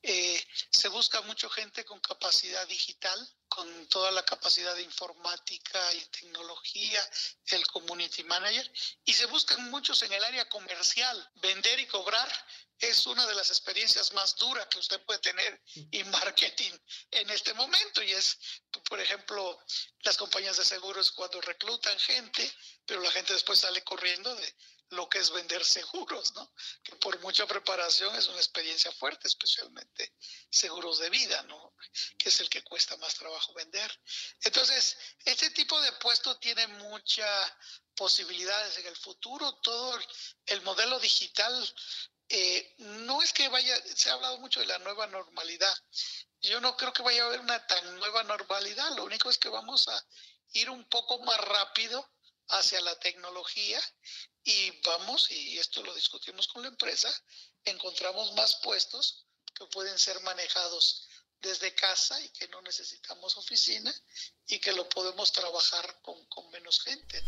eh, 0.02 0.44
se 0.70 0.88
busca 0.88 1.20
mucha 1.22 1.48
gente 1.50 1.85
con 1.85 2.00
capacidad 2.00 2.66
digital, 2.66 3.18
con 3.55 3.87
toda 3.87 4.11
la 4.11 4.25
capacidad 4.25 4.75
de 4.75 4.83
informática 4.83 5.95
y 5.95 6.05
tecnología, 6.07 7.09
el 7.47 7.67
community 7.69 8.25
manager, 8.25 8.71
y 9.05 9.12
se 9.12 9.27
buscan 9.27 9.71
muchos 9.71 10.03
en 10.03 10.12
el 10.12 10.25
área 10.25 10.49
comercial, 10.49 11.31
vender 11.37 11.79
y 11.79 11.87
cobrar 11.87 12.29
es 12.79 13.07
una 13.07 13.25
de 13.27 13.35
las 13.35 13.51
experiencias 13.51 14.12
más 14.12 14.37
duras 14.37 14.67
que 14.67 14.79
usted 14.79 15.01
puede 15.05 15.21
tener 15.21 15.62
en 15.93 16.11
marketing 16.11 16.73
en 17.11 17.31
este 17.31 17.55
momento. 17.55 18.03
Y 18.03 18.12
es, 18.12 18.38
por 18.88 19.01
ejemplo, 19.01 19.59
las 20.01 20.17
compañías 20.17 20.57
de 20.57 20.64
seguros 20.64 21.12
cuando 21.12 21.40
reclutan 21.40 21.99
gente, 21.99 22.53
pero 22.85 23.01
la 23.01 23.12
gente 23.12 23.33
después 23.33 23.61
sale 23.61 23.83
corriendo 23.85 24.35
de 24.35 24.57
lo 24.90 25.09
que 25.09 25.18
es 25.18 25.31
vender 25.31 25.64
seguros, 25.64 26.35
¿no? 26.35 26.53
Que 26.83 26.97
por 26.97 27.18
mucha 27.20 27.47
preparación 27.47 28.14
es 28.16 28.29
una 28.29 28.38
experiencia 28.38 28.92
fuerte, 28.92 29.29
especialmente 29.29 30.14
seguros 30.51 30.99
de 30.99 31.11
vida, 31.11 31.42
¿no? 31.44 31.75
Que 32.18 32.29
es 32.29 32.40
el 32.40 32.49
que 32.49 32.62
cuesta 32.62 32.97
más 32.99 33.14
trabajo 33.14 33.53
vender. 33.55 33.90
Entonces, 34.42 34.97
este 35.25 35.51
tipo 35.51 35.81
de 35.81 35.92
puesto 35.92 36.38
tiene 36.38 36.66
muchas 36.66 37.53
posibilidades 37.94 38.79
en 38.79 38.87
el 38.87 38.97
futuro. 38.97 39.55
Todo 39.57 39.99
el 40.47 40.62
modelo 40.62 40.99
digital 40.99 41.75
eh, 42.29 42.75
no 42.79 43.23
es 43.23 43.33
que 43.33 43.49
vaya, 43.49 43.77
se 43.94 44.11
ha 44.11 44.14
hablado 44.14 44.38
mucho 44.38 44.61
de 44.61 44.66
la 44.66 44.79
nueva 44.79 45.07
normalidad. 45.07 45.77
Yo 46.40 46.61
no 46.61 46.77
creo 46.77 46.92
que 46.92 47.03
vaya 47.03 47.23
a 47.23 47.27
haber 47.27 47.40
una 47.40 47.66
tan 47.66 47.99
nueva 47.99 48.23
normalidad. 48.25 48.94
Lo 48.97 49.05
único 49.05 49.31
es 49.31 49.38
que 49.38 49.49
vamos 49.49 49.88
a 49.88 50.07
ir 50.53 50.70
un 50.70 50.85
poco 50.88 51.18
más 51.20 51.38
rápido 51.40 52.09
hacia 52.49 52.81
la 52.81 52.99
tecnología 52.99 53.81
y 54.44 54.72
vamos, 54.85 55.30
y 55.30 55.59
esto 55.59 55.83
lo 55.83 55.94
discutimos 55.94 56.48
con 56.48 56.62
la 56.62 56.68
empresa, 56.68 57.09
encontramos 57.64 58.35
más 58.35 58.61
puestos 58.62 59.26
que 59.54 59.64
pueden 59.66 59.98
ser 59.98 60.20
manejados 60.20 61.09
desde 61.40 61.74
casa 61.74 62.20
y 62.22 62.28
que 62.30 62.48
no 62.48 62.61
necesitamos 62.62 63.37
oficina 63.37 63.92
y 64.46 64.59
que 64.59 64.72
lo 64.72 64.88
podemos 64.88 65.33
trabajar 65.33 66.00
con, 66.02 66.24
con 66.26 66.50
menos 66.50 66.83
gente. 66.83 67.22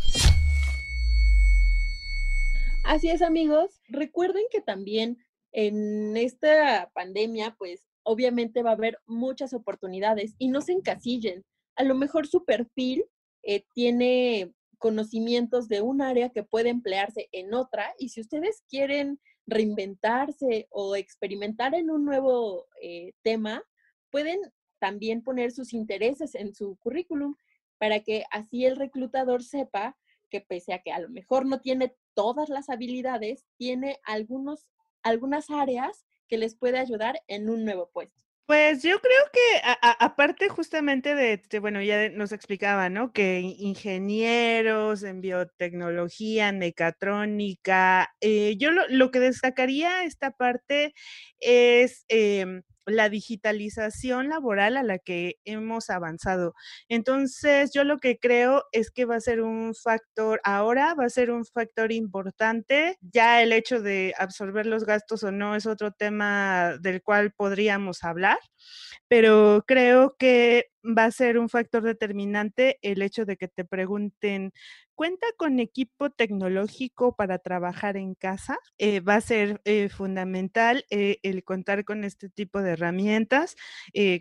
Así 2.85 3.09
es, 3.09 3.22
amigos. 3.22 3.70
Recuerden 3.88 4.44
que 4.50 4.61
también 4.61 5.26
en 5.52 6.16
esta 6.16 6.90
pandemia, 6.94 7.57
pues 7.59 7.83
obviamente 8.02 8.62
va 8.62 8.70
a 8.70 8.74
haber 8.74 9.00
muchas 9.07 9.55
oportunidades 9.55 10.35
y 10.38 10.48
no 10.48 10.61
se 10.61 10.72
encasillen. 10.72 11.44
A 11.76 11.83
lo 11.83 11.94
mejor 11.94 12.26
su 12.26 12.44
perfil 12.44 13.05
eh, 13.42 13.64
tiene 13.74 14.52
conocimientos 14.79 15.69
de 15.69 15.81
un 15.81 16.03
área 16.03 16.31
que 16.31 16.43
puede 16.43 16.71
emplearse 16.71 17.29
en 17.33 17.55
otra 17.55 17.95
y 17.99 18.11
si 18.11 18.21
ustedes 18.21 18.62
quieren 18.69 19.21
reinventarse 19.47 20.67
o 20.71 20.97
experimentar 20.97 21.75
en 21.75 21.91
un 21.91 22.05
nuevo 22.05 22.67
eh, 22.83 23.12
tema, 23.23 23.62
pueden 24.11 24.41
también 24.79 25.23
poner 25.23 25.53
sus 25.53 25.73
intereses 25.73 26.35
en 26.35 26.55
su 26.55 26.77
currículum 26.77 27.37
para 27.79 28.01
que 28.01 28.25
así 28.31 28.65
el 28.65 28.77
reclutador 28.77 29.43
sepa 29.43 29.97
que 30.31 30.41
pese 30.41 30.73
a 30.73 30.81
que 30.81 30.93
a 30.93 30.99
lo 30.99 31.09
mejor 31.09 31.47
no 31.47 31.61
tiene 31.61 31.95
todas 32.15 32.49
las 32.49 32.69
habilidades, 32.69 33.47
tiene 33.57 34.01
algunos, 34.05 34.67
algunas 35.03 35.51
áreas 35.51 36.05
que 36.29 36.39
les 36.39 36.57
puede 36.57 36.79
ayudar 36.79 37.21
en 37.29 37.49
un 37.49 37.65
nuevo 37.65 37.91
puesto. 37.93 38.26
Pues 38.46 38.80
yo 38.85 39.00
creo 39.00 39.22
que 39.32 39.40
aparte 39.98 40.48
justamente 40.48 41.16
de, 41.16 41.59
bueno, 41.59 41.82
ya 41.82 42.09
nos 42.11 42.30
explicaba, 42.30 42.88
¿no? 42.88 43.12
Que 43.12 43.40
ingenieros 43.40 45.02
en 45.02 45.20
biotecnología, 45.20 46.52
mecatrónica, 46.52 48.14
eh, 48.20 48.56
yo 48.56 48.70
lo, 48.70 48.82
lo, 48.88 49.11
que 49.11 49.18
destacaría 49.18 50.04
esta 50.04 50.30
parte 50.30 50.94
es... 51.40 52.04
Em, 52.09 52.62
la 52.87 53.09
digitalización 53.09 54.29
laboral 54.29 54.77
a 54.77 54.83
la 54.83 54.99
que 54.99 55.37
hemos 55.44 55.90
avanzado. 55.90 56.55
Entonces, 56.88 57.70
yo 57.75 57.85
lo 57.85 57.99
que 57.99 58.18
creo 58.18 58.64
es 58.72 58.90
que 58.90 59.05
va 59.05 59.16
a 59.16 59.20
ser 59.20 59.42
un 59.42 59.75
factor, 59.75 60.40
ahora 60.44 60.94
va 60.94 61.05
a 61.07 61.11
ser 61.11 61.31
un 61.31 61.44
factor 61.44 61.92
importante. 61.92 62.96
Ya 63.01 63.42
el 63.42 63.53
hecho 63.53 63.83
de 63.83 64.14
absorber 64.18 64.66
los 64.66 64.85
gastos 64.85 65.22
o 65.25 65.33
no 65.33 65.57
es 65.57 65.66
otro 65.66 65.92
tema 65.92 66.77
del 66.81 67.03
cual 67.03 67.33
podríamos 67.33 68.05
hablar, 68.05 68.38
pero 69.09 69.64
creo 69.66 70.16
que 70.18 70.66
va 70.87 71.05
a 71.05 71.11
ser 71.11 71.38
un 71.38 71.49
factor 71.49 71.83
determinante 71.83 72.79
el 72.83 73.03
hecho 73.03 73.25
de 73.25 73.37
que 73.37 73.49
te 73.49 73.64
pregunten, 73.64 74.53
¿cuenta 74.96 75.26
con 75.37 75.61
equipo 75.61 76.11
tecnológico 76.11 77.14
para 77.16 77.38
trabajar 77.38 77.96
en 77.96 78.14
casa? 78.14 78.59
Eh, 78.78 79.00
va 79.00 79.14
a 79.16 79.20
ser 79.20 79.61
eh, 79.64 79.88
fundamental 79.90 80.85
eh, 80.90 81.18
el 81.22 81.44
contar 81.44 81.85
con 81.85 82.02
este 82.04 82.28
tipo 82.30 82.62
de 82.62 82.72
herramientas. 82.72 83.56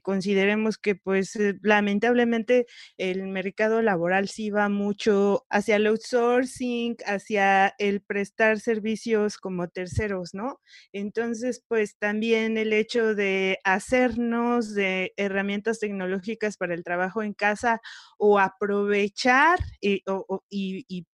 consideremos 0.03 0.77
que, 0.77 0.95
pues, 0.95 1.33
lamentablemente 1.61 2.65
el 2.97 3.23
mercado 3.27 3.81
laboral 3.81 4.27
sí 4.29 4.49
va 4.51 4.69
mucho 4.69 5.45
hacia 5.49 5.77
el 5.77 5.87
outsourcing, 5.87 6.97
hacia 7.05 7.73
el 7.79 8.01
prestar 8.01 8.59
servicios 8.59 9.37
como 9.37 9.67
terceros, 9.69 10.33
¿no? 10.33 10.59
Entonces, 10.93 11.63
pues 11.67 11.97
también 11.97 12.57
el 12.57 12.73
hecho 12.73 13.15
de 13.15 13.59
hacernos 13.63 14.73
de 14.73 15.13
herramientas 15.17 15.79
tecnológicas 15.79 16.57
para 16.57 16.73
el 16.73 16.83
trabajo 16.83 17.23
en 17.23 17.33
casa 17.33 17.81
o 18.17 18.39
aprovechar 18.39 19.59
y, 19.81 20.03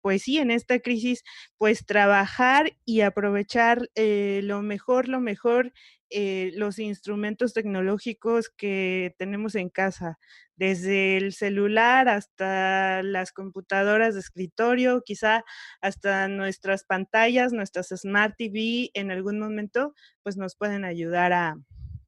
pues 0.02 0.24
sí, 0.24 0.38
en 0.38 0.52
esta 0.52 0.80
crisis, 0.80 1.24
pues 1.58 1.86
trabajar 1.86 2.78
y 2.86 3.02
aprovechar 3.02 3.90
eh, 3.96 4.42
lo 4.44 4.62
mejor, 4.62 5.08
lo 5.08 5.20
mejor, 5.20 5.74
eh, 6.12 6.52
los 6.56 6.80
instrumentos 6.80 7.54
tecnológicos 7.54 8.50
que 8.50 9.16
tenemos 9.18 9.56
en 9.56 9.70
casa, 9.70 10.18
desde 10.56 11.18
el 11.18 11.34
celular 11.34 12.10
hasta 12.10 13.04
las 13.04 13.32
computadoras 13.32 14.16
de 14.16 14.20
escritorio, 14.22 15.04
quizá 15.06 15.44
hasta 15.82 16.28
nuestras 16.28 16.84
pantallas, 16.84 17.54
nuestras 17.54 17.90
Smart 17.90 18.36
TV, 18.38 18.90
en 18.94 19.12
algún 19.12 19.40
momento, 19.40 19.94
pues 20.24 20.36
nos 20.36 20.56
pueden 20.56 20.84
ayudar 20.84 21.32
a, 21.34 21.56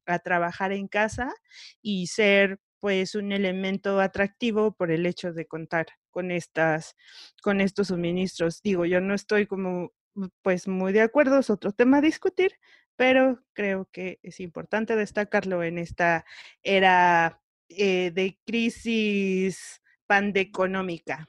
a 0.05 0.19
trabajar 0.19 0.71
en 0.73 0.87
casa 0.87 1.33
y 1.81 2.07
ser 2.07 2.59
pues 2.79 3.15
un 3.15 3.31
elemento 3.31 3.99
atractivo 4.01 4.73
por 4.73 4.91
el 4.91 5.05
hecho 5.05 5.33
de 5.33 5.45
contar 5.45 5.87
con 6.11 6.31
estas 6.31 6.95
con 7.41 7.61
estos 7.61 7.87
suministros. 7.87 8.61
Digo, 8.61 8.85
yo 8.85 9.01
no 9.01 9.13
estoy 9.13 9.47
como 9.47 9.91
mm, 10.15 10.25
pues 10.41 10.67
muy 10.67 10.93
de 10.93 11.01
acuerdo, 11.01 11.39
es 11.39 11.49
otro 11.49 11.71
tema 11.71 11.97
a 11.97 12.01
discutir, 12.01 12.53
pero 12.95 13.39
creo 13.53 13.87
que 13.91 14.19
es 14.21 14.39
importante 14.39 14.95
destacarlo 14.95 15.63
en 15.63 15.77
esta 15.77 16.25
era 16.61 17.41
eh, 17.69 18.11
de 18.11 18.37
crisis 18.45 19.81
pandeconómica. 20.05 21.27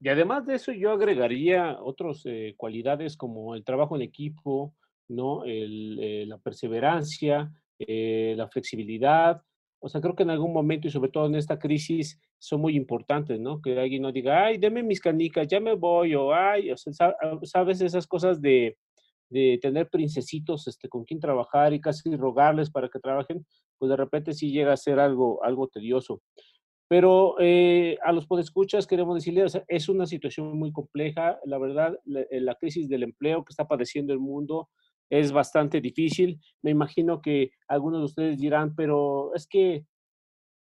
Y 0.00 0.08
además 0.08 0.44
de 0.44 0.56
eso, 0.56 0.72
yo 0.72 0.92
agregaría 0.92 1.78
otras 1.80 2.22
eh, 2.26 2.54
cualidades 2.56 3.16
como 3.16 3.54
el 3.54 3.64
trabajo 3.64 3.96
en 3.96 4.02
equipo, 4.02 4.74
¿no? 5.08 5.44
Eh, 5.46 6.24
la 6.26 6.38
perseverancia, 6.38 7.50
la 7.78 8.48
flexibilidad, 8.48 9.40
o 9.84 9.88
sea, 9.90 10.00
creo 10.00 10.16
que 10.16 10.22
en 10.22 10.30
algún 10.30 10.54
momento 10.54 10.88
y 10.88 10.90
sobre 10.90 11.10
todo 11.10 11.26
en 11.26 11.34
esta 11.34 11.58
crisis 11.58 12.18
son 12.38 12.62
muy 12.62 12.74
importantes, 12.74 13.38
¿no? 13.38 13.60
Que 13.60 13.78
alguien 13.78 14.00
no 14.00 14.12
diga, 14.12 14.46
ay, 14.46 14.56
deme 14.56 14.82
mis 14.82 14.98
canicas, 14.98 15.46
ya 15.46 15.60
me 15.60 15.74
voy, 15.74 16.14
o 16.14 16.32
ay, 16.32 16.70
o 16.70 16.76
sea, 16.78 17.14
ah, 17.20 17.38
sabes 17.42 17.82
esas 17.82 18.06
cosas 18.06 18.40
de, 18.40 18.78
de 19.28 19.58
tener 19.60 19.90
princesitos 19.90 20.66
este, 20.68 20.88
con 20.88 21.04
quien 21.04 21.20
trabajar 21.20 21.74
y 21.74 21.82
casi 21.82 22.16
rogarles 22.16 22.70
para 22.70 22.88
que 22.88 22.98
trabajen, 22.98 23.44
pues 23.76 23.90
de 23.90 23.96
repente 23.96 24.32
sí 24.32 24.50
llega 24.52 24.72
a 24.72 24.78
ser 24.78 24.98
algo, 24.98 25.44
algo 25.44 25.68
tedioso. 25.68 26.22
Pero 26.88 27.36
eh, 27.38 27.98
a 28.04 28.12
los 28.12 28.26
podescuchas 28.26 28.86
queremos 28.86 29.16
decirles, 29.16 29.60
es 29.68 29.90
una 29.90 30.06
situación 30.06 30.58
muy 30.58 30.72
compleja, 30.72 31.38
la 31.44 31.58
verdad, 31.58 31.98
la, 32.06 32.24
la 32.30 32.54
crisis 32.54 32.88
del 32.88 33.02
empleo 33.02 33.44
que 33.44 33.50
está 33.50 33.68
padeciendo 33.68 34.14
el 34.14 34.18
mundo, 34.18 34.70
es 35.10 35.32
bastante 35.32 35.80
difícil. 35.80 36.40
Me 36.62 36.70
imagino 36.70 37.20
que 37.20 37.50
algunos 37.68 38.00
de 38.00 38.04
ustedes 38.06 38.38
dirán, 38.38 38.74
pero 38.74 39.34
es 39.34 39.46
que 39.46 39.84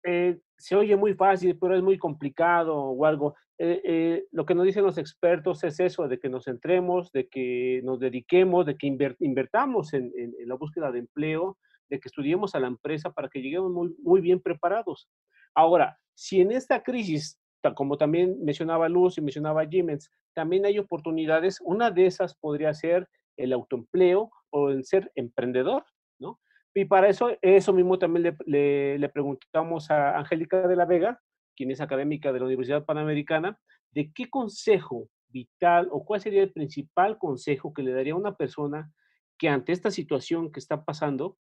eh, 0.05 0.39
se 0.59 0.77
oye 0.77 0.97
muy 0.97 1.15
fácil, 1.15 1.59
pero 1.59 1.77
es 1.77 1.83
muy 1.83 1.99
complicado 1.99 2.77
o 2.77 3.05
algo. 3.05 3.35
Eh, 3.59 3.81
eh, 3.85 4.25
lo 4.33 4.45
que 4.45 4.55
nos 4.55 4.65
dicen 4.65 4.85
los 4.85 4.99
expertos 4.99 5.63
es 5.65 5.79
eso, 5.81 6.09
de 6.09 6.19
que 6.19 6.29
nos 6.29 6.45
centremos, 6.45 7.13
de 7.13 7.29
que 7.29 7.81
nos 7.85 8.01
dediquemos, 8.01 8.67
de 8.67 8.77
que 8.77 8.87
invertamos 9.21 9.93
en, 9.95 10.13
la 10.47 10.55
búsqueda 10.57 10.91
de 10.91 11.01
empleo, 11.01 11.59
de 11.89 12.01
que 12.01 12.09
estudiemos 12.09 12.55
a 12.55 12.61
la 12.61 12.67
empresa 12.67 13.13
para 13.13 13.29
que 13.29 13.41
lleguemos 13.41 13.71
muy, 13.71 13.95
muy 14.03 14.21
bien 14.21 14.41
preparados. 14.41 15.09
Ahora, 15.55 15.99
si 16.15 16.41
en 16.41 16.53
esta 16.53 16.83
crisis, 16.83 17.39
como 17.77 17.97
también 17.97 18.37
mencionaba 18.43 18.89
Luz 18.89 19.19
y 19.19 19.21
mencionaba 19.21 19.67
Jiménez, 19.67 20.11
también 20.35 20.65
hay 20.65 20.79
oportunidades, 20.79 21.61
una 21.63 21.91
de 21.91 22.07
esas 22.07 22.35
podría 22.35 22.73
ser 22.75 23.09
el 23.37 23.53
autoempleo 23.53 24.31
o 24.51 24.71
el 24.71 24.85
ser 24.85 25.11
emprendedor, 25.15 25.85
¿no? 26.19 26.41
Y 26.75 26.85
para 26.85 27.09
eso, 27.09 27.31
eso 27.43 27.73
mismo 27.73 27.99
también 27.99 28.37
le, 28.47 28.99
le, 28.99 29.09
preguntamos 29.09 29.91
a 29.91 30.19
Angélica 30.19 30.67
de 30.67 30.77
la 30.77 30.87
Vega, 30.87 31.21
quien 31.55 31.71
es 31.71 31.81
académica 31.81 32.33
de 32.33 32.39
la 32.39 32.47
Universidad 32.47 32.85
Panamericana, 32.85 33.59
de 33.91 34.11
qué 34.15 34.31
consejo 34.31 35.09
vital 35.29 35.89
o 35.91 36.05
cuál 36.05 36.21
sería 36.21 36.43
el 36.43 36.53
principal 36.53 37.19
consejo 37.19 37.73
que 37.73 37.83
le 37.83 37.93
daría 37.93 38.13
a 38.15 38.17
una 38.17 38.37
persona 38.37 38.93
que 39.39 39.49
ante 39.49 39.73
esta 39.73 39.91
situación 39.91 40.53
que 40.53 40.61
está 40.61 40.85
pasando, 40.85 41.37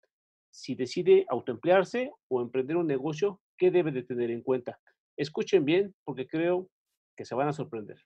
si 0.51 0.75
decide 0.75 1.27
autoemplearse 1.29 2.13
o 2.29 2.41
emprender 2.41 2.77
un 2.77 2.87
negocio, 2.87 3.41
¿qué 3.57 3.71
debe 3.71 3.91
de 3.93 4.03
tener 4.03 4.31
en 4.31 4.43
cuenta? 4.43 4.79
Escuchen 5.17 5.65
bien 5.65 5.95
porque 6.05 6.27
creo 6.27 6.69
que 7.17 7.25
se 7.25 7.35
van 7.35 7.49
a 7.49 7.53
sorprender. 7.53 7.99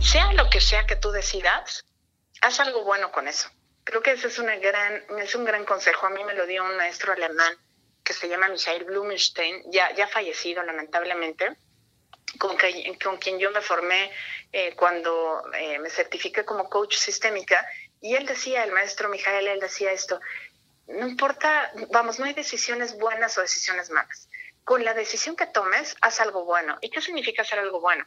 Sea 0.00 0.32
lo 0.34 0.50
que 0.50 0.60
sea 0.60 0.84
que 0.86 0.96
tú 0.96 1.10
decidas, 1.10 1.84
haz 2.42 2.60
algo 2.60 2.84
bueno 2.84 3.10
con 3.10 3.26
eso. 3.28 3.48
Creo 3.84 4.02
que 4.02 4.12
ese 4.12 4.28
es, 4.28 4.38
una 4.38 4.56
gran, 4.56 5.02
es 5.18 5.34
un 5.34 5.44
gran 5.44 5.64
consejo. 5.64 6.06
A 6.06 6.10
mí 6.10 6.22
me 6.24 6.34
lo 6.34 6.46
dio 6.46 6.62
un 6.64 6.76
maestro 6.76 7.12
alemán 7.12 7.56
que 8.04 8.12
se 8.12 8.28
llama 8.28 8.48
Michael 8.48 8.84
Blumenstein, 8.84 9.70
ya, 9.70 9.94
ya 9.94 10.08
fallecido 10.08 10.62
lamentablemente, 10.62 11.56
con, 12.38 12.56
con 13.02 13.16
quien 13.18 13.38
yo 13.38 13.50
me 13.52 13.60
formé 13.60 14.10
eh, 14.52 14.74
cuando 14.74 15.42
eh, 15.54 15.78
me 15.78 15.88
certifiqué 15.88 16.44
como 16.44 16.68
coach 16.68 16.96
sistémica. 16.96 17.64
Y 18.00 18.16
él 18.16 18.26
decía, 18.26 18.64
el 18.64 18.72
maestro 18.72 19.08
Michael, 19.08 19.46
él 19.46 19.60
decía 19.60 19.92
esto, 19.92 20.20
no 20.88 21.06
importa, 21.06 21.72
vamos, 21.90 22.18
no 22.18 22.24
hay 22.24 22.34
decisiones 22.34 22.98
buenas 22.98 23.38
o 23.38 23.40
decisiones 23.40 23.90
malas. 23.90 24.28
Con 24.64 24.84
la 24.84 24.94
decisión 24.94 25.36
que 25.36 25.46
tomes, 25.46 25.96
haz 26.00 26.20
algo 26.20 26.44
bueno. 26.44 26.76
¿Y 26.80 26.90
qué 26.90 27.00
significa 27.00 27.42
hacer 27.42 27.60
algo 27.60 27.80
bueno? 27.80 28.04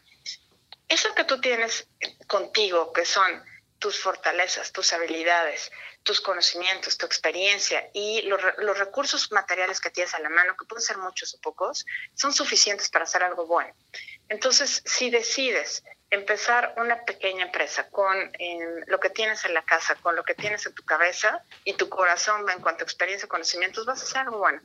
Eso 0.88 1.16
que 1.16 1.24
tú 1.24 1.40
tienes 1.40 1.88
contigo, 2.28 2.92
que 2.92 3.06
son 3.06 3.44
tus 3.80 4.00
fortalezas, 4.00 4.72
tus 4.72 4.94
habilidades, 4.94 5.72
tus 6.04 6.22
conocimientos, 6.22 6.98
tu 6.98 7.06
experiencia 7.06 7.90
y 7.94 8.22
los, 8.24 8.42
recursos 8.78 9.32
materiales 9.32 9.82
que 9.82 9.90
tienes 9.90 10.14
a 10.14 10.20
la 10.20 10.30
mano, 10.30 10.56
que 10.56 10.66
pueden 10.66 10.84
ser 10.84 10.98
muchos 10.98 11.34
o 11.34 11.42
pocos, 11.42 11.86
son 12.14 12.32
suficientes 12.34 12.90
para 12.90 13.04
hacer 13.04 13.24
algo 13.24 13.48
bueno. 13.48 13.74
Entonces, 14.30 14.82
si 14.86 15.10
decides 15.10 15.84
empezar 16.12 16.76
una 16.78 17.04
pequeña 17.04 17.46
empresa 17.46 17.90
con 17.90 18.32
lo 18.86 19.00
que 19.00 19.10
tienes 19.10 19.44
en 19.46 19.54
la 19.54 19.64
casa, 19.64 19.96
con 19.96 20.16
lo 20.16 20.24
que 20.24 20.36
tienes 20.36 20.66
en 20.66 20.74
tu 20.74 20.84
cabeza 20.84 21.42
y 21.64 21.74
tu 21.74 21.90
corazón 21.90 22.48
en 22.50 22.62
cuanto 22.62 22.84
a 22.84 22.86
experiencia 22.86 23.28
conocimientos, 23.28 23.86
vas 23.86 24.02
a 24.02 24.04
hacer 24.04 24.18
algo 24.20 24.38
bueno. 24.38 24.62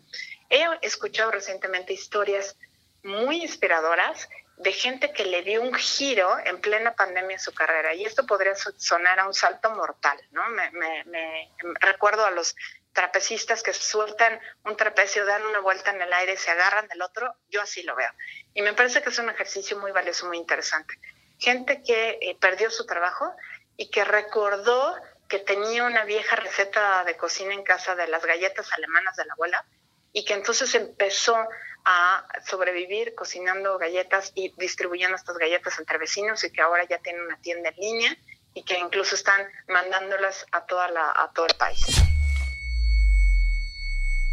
He 0.51 0.65
escuchado 0.83 1.31
recientemente 1.31 1.93
historias 1.95 2.57
muy 3.03 3.43
inspiradoras 3.43 4.29
de 4.61 4.73
gente 4.73 5.11
que 5.13 5.25
le 5.25 5.41
dio 5.41 5.63
un 5.63 5.73
giro 5.73 6.39
en 6.45 6.61
plena 6.61 6.95
pandemia 6.95 7.37
a 7.37 7.41
su 7.41 7.55
carrera. 7.55 7.95
Y 7.95 8.05
esto 8.05 8.27
podría 8.27 8.55
sonar 8.55 9.19
a 9.19 9.27
un 9.27 9.33
salto 9.33 9.71
mortal, 9.71 10.21
¿no? 10.33 10.47
Me, 10.51 11.51
recuerdo 11.81 12.27
a 12.27 12.31
los 12.31 12.55
trapecistas 12.93 13.63
que 13.63 13.73
sueltan 13.73 14.39
un 14.67 14.77
trapecio, 14.77 15.25
dan 15.25 15.47
una 15.47 15.61
vuelta 15.61 15.93
en 15.93 16.03
el 16.03 16.13
aire, 16.13 16.37
se 16.37 16.51
agarran 16.51 16.89
del 16.89 17.01
otro, 17.01 17.35
yo 17.49 17.63
así 17.63 17.83
lo 17.85 17.97
veo. 17.97 18.11
Y 18.53 18.61
me 18.61 18.75
parece 18.75 19.01
que 19.01 19.09
es 19.09 19.19
un 19.19 19.31
ejercicio 19.31 19.79
muy 19.79 19.93
valioso, 19.93 20.27
muy 20.27 20.37
interesante. 20.37 20.95
Gente 21.39 21.83
que 21.83 22.19
eh, 22.21 22.37
perdió 22.39 22.71
su 22.71 22.85
trabajo 22.85 23.33
y 23.79 23.89
que 23.89 24.05
recordó 24.05 24.95
que 25.27 25.39
tenía 25.39 25.85
una 25.85 26.05
vieja 26.05 26.37
receta 26.37 27.03
de 27.05 27.17
cocina 27.17 27.55
en 27.55 27.63
casa 27.63 27.95
de 27.95 28.09
las 28.09 28.27
galletas 28.27 28.71
alemanas 28.75 29.17
de 29.17 29.25
la 29.25 29.33
abuela 29.33 29.65
y 30.13 30.27
que 30.27 30.35
entonces 30.35 30.75
empezó 30.75 31.49
a 31.85 32.27
sobrevivir 32.47 33.15
cocinando 33.15 33.79
galletas 33.79 34.33
y 34.35 34.53
distribuyendo 34.57 35.17
estas 35.17 35.39
galletas 35.39 35.79
entre 35.79 35.99
vecinos 35.99 36.45
y 36.45 36.53
que 36.53 36.61
ahora 36.61 36.85
ya 36.85 36.99
tienen 36.99 37.23
una 37.23 37.39
tienda 37.41 37.71
en 37.71 37.77
línea 37.77 38.17
y 38.55 38.65
que 38.65 38.79
incluso 38.79 39.15
están 39.15 39.47
mandándolas 39.69 40.47
a, 40.53 40.67
toda 40.67 40.91
la, 40.91 41.13
a 41.15 41.31
todo 41.33 41.47
el 41.47 41.55
país. 41.57 41.85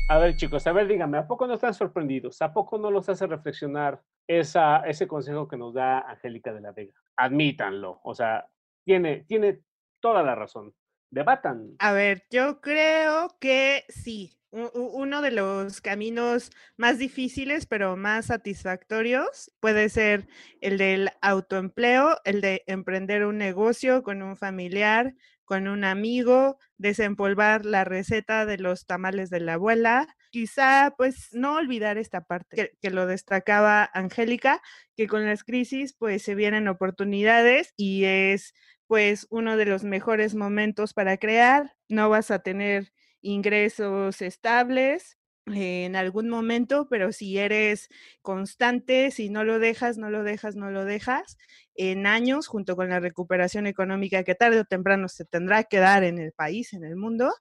A 0.10 0.18
ver, 0.20 0.36
chicos, 0.38 0.66
a 0.66 0.72
ver, 0.72 0.88
díganme, 0.88 1.18
¿a 1.18 1.28
poco 1.28 1.48
no 1.48 1.56
están 1.56 1.74
sorprendidos? 1.74 2.42
¿A 2.42 2.54
poco 2.54 2.78
no 2.78 2.90
los 2.90 3.10
hace 3.10 3.28
reflexionar 3.28 4.02
esa, 4.26 4.78
ese 4.86 5.08
consejo 5.08 5.48
que 5.48 5.58
nos 5.58 5.74
da 5.74 6.00
Angélica 6.00 6.54
de 6.54 6.62
la 6.62 6.72
Vega? 6.72 6.94
Admítanlo, 7.18 8.00
o 8.04 8.16
sea, 8.16 8.48
tiene, 8.86 9.26
tiene 9.28 9.60
toda 10.00 10.24
la 10.24 10.34
razón. 10.34 10.74
Debatan. 11.12 11.80
A 11.80 11.92
ver, 11.94 12.24
yo 12.32 12.60
creo 12.62 13.38
que 13.40 13.86
sí. 13.90 14.34
Uno 14.50 15.22
de 15.22 15.30
los 15.32 15.82
caminos 15.82 16.52
más 16.78 16.98
difíciles, 16.98 17.66
pero 17.68 17.98
más 17.98 18.28
satisfactorios, 18.28 19.52
puede 19.60 19.90
ser 19.90 20.28
el 20.62 20.78
del 20.80 21.10
autoempleo, 21.22 22.18
el 22.24 22.42
de 22.42 22.64
emprender 22.66 23.26
un 23.26 23.38
negocio 23.38 24.02
con 24.04 24.24
un 24.24 24.38
familiar, 24.38 25.14
con 25.46 25.68
un 25.68 25.84
amigo, 25.84 26.58
desempolvar 26.78 27.66
la 27.66 27.84
receta 27.84 28.46
de 28.46 28.58
los 28.58 28.86
tamales 28.88 29.30
de 29.30 29.42
la 29.42 29.54
abuela. 29.56 30.08
Quizá, 30.32 30.94
pues, 30.98 31.30
no 31.34 31.56
olvidar 31.56 31.98
esta 31.98 32.22
parte 32.22 32.74
que, 32.82 32.90
lo 32.90 33.06
destacaba 33.06 33.90
Angélica, 33.94 34.62
que 34.96 35.08
con 35.08 35.26
las 35.26 35.44
crisis, 35.44 35.94
pues, 35.94 36.24
se 36.24 36.36
vienen 36.36 36.68
oportunidades 36.70 37.74
y 37.78 38.06
es, 38.06 38.54
pues, 38.88 39.28
uno 39.30 39.58
de 39.58 39.66
los 39.66 39.84
mejores 39.84 40.36
momentos 40.36 40.94
para 40.94 41.18
crear. 41.18 41.76
No 41.90 42.10
vas 42.10 42.32
a 42.32 42.40
tener 42.40 42.92
ingresos 43.22 44.22
estables, 44.22 45.18
en 45.54 45.96
algún 45.96 46.30
momento, 46.30 46.88
pero 46.90 47.12
si 47.12 47.38
eres 47.38 47.90
constante, 48.22 49.12
si 49.12 49.30
no 49.30 49.44
lo 49.44 49.60
dejas, 49.60 49.98
no 49.98 50.10
lo 50.10 50.24
dejas, 50.24 50.56
no 50.56 50.72
lo 50.72 50.86
dejas, 50.86 51.38
en 51.76 52.06
años, 52.06 52.48
junto 52.48 52.76
con 52.76 52.90
la 52.90 53.00
recuperación 53.00 53.68
económica 53.68 54.24
que 54.24 54.36
tarde 54.36 54.60
o 54.60 54.66
temprano 54.66 55.08
se 55.08 55.26
tendrá 55.26 55.64
que 55.64 55.78
dar 55.78 56.04
en 56.04 56.20
el 56.20 56.34
país, 56.34 56.74
en 56.74 56.84
el 56.84 56.96
mundo, 56.96 57.32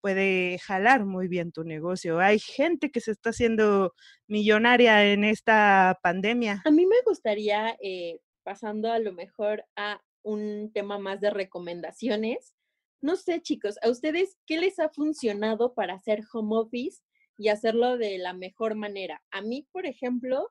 puede 0.00 0.58
jalar 0.58 1.04
muy 1.04 1.28
bien 1.28 1.52
tu 1.52 1.64
negocio. 1.64 2.20
Hay 2.20 2.38
gente 2.38 2.90
que 2.90 3.00
se 3.00 3.12
está 3.12 3.30
haciendo 3.30 3.94
millonaria 4.28 5.12
en 5.12 5.24
esta 5.24 5.98
pandemia. 6.02 6.62
A 6.64 6.70
mí 6.70 6.86
me 6.86 6.96
gustaría, 7.04 7.76
eh, 7.82 8.20
pasando 8.44 8.92
a 8.92 8.98
lo 8.98 9.12
mejor 9.12 9.64
a 9.76 10.00
un 10.26 10.72
tema 10.72 10.98
más 10.98 11.20
de 11.20 11.30
recomendaciones, 11.30 12.54
no 13.00 13.16
sé 13.16 13.40
chicos, 13.40 13.78
¿a 13.82 13.90
ustedes 13.90 14.38
qué 14.46 14.58
les 14.58 14.78
ha 14.78 14.88
funcionado 14.88 15.74
para 15.74 15.94
hacer 15.94 16.22
home 16.32 16.56
office 16.56 17.02
y 17.38 17.48
hacerlo 17.48 17.98
de 17.98 18.18
la 18.18 18.32
mejor 18.32 18.74
manera. 18.74 19.22
A 19.30 19.42
mí, 19.42 19.68
por 19.72 19.86
ejemplo, 19.86 20.48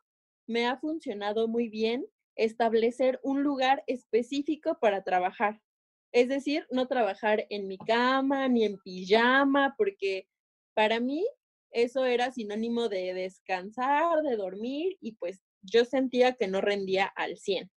me 0.47 0.67
ha 0.67 0.77
funcionado 0.77 1.47
muy 1.47 1.69
bien 1.69 2.05
establecer 2.35 3.19
un 3.23 3.43
lugar 3.43 3.83
específico 3.87 4.77
para 4.79 5.03
trabajar. 5.03 5.61
Es 6.11 6.27
decir, 6.27 6.65
no 6.69 6.87
trabajar 6.87 7.45
en 7.49 7.67
mi 7.67 7.77
cama 7.77 8.47
ni 8.47 8.65
en 8.65 8.77
pijama, 8.77 9.75
porque 9.77 10.27
para 10.73 10.99
mí 10.99 11.25
eso 11.71 12.05
era 12.05 12.31
sinónimo 12.31 12.87
de 12.89 13.13
descansar, 13.13 14.21
de 14.21 14.35
dormir 14.35 14.97
y 15.01 15.13
pues 15.13 15.43
yo 15.61 15.83
sentía 15.85 16.33
que 16.33 16.47
no 16.47 16.61
rendía 16.61 17.05
al 17.05 17.37
100. 17.37 17.71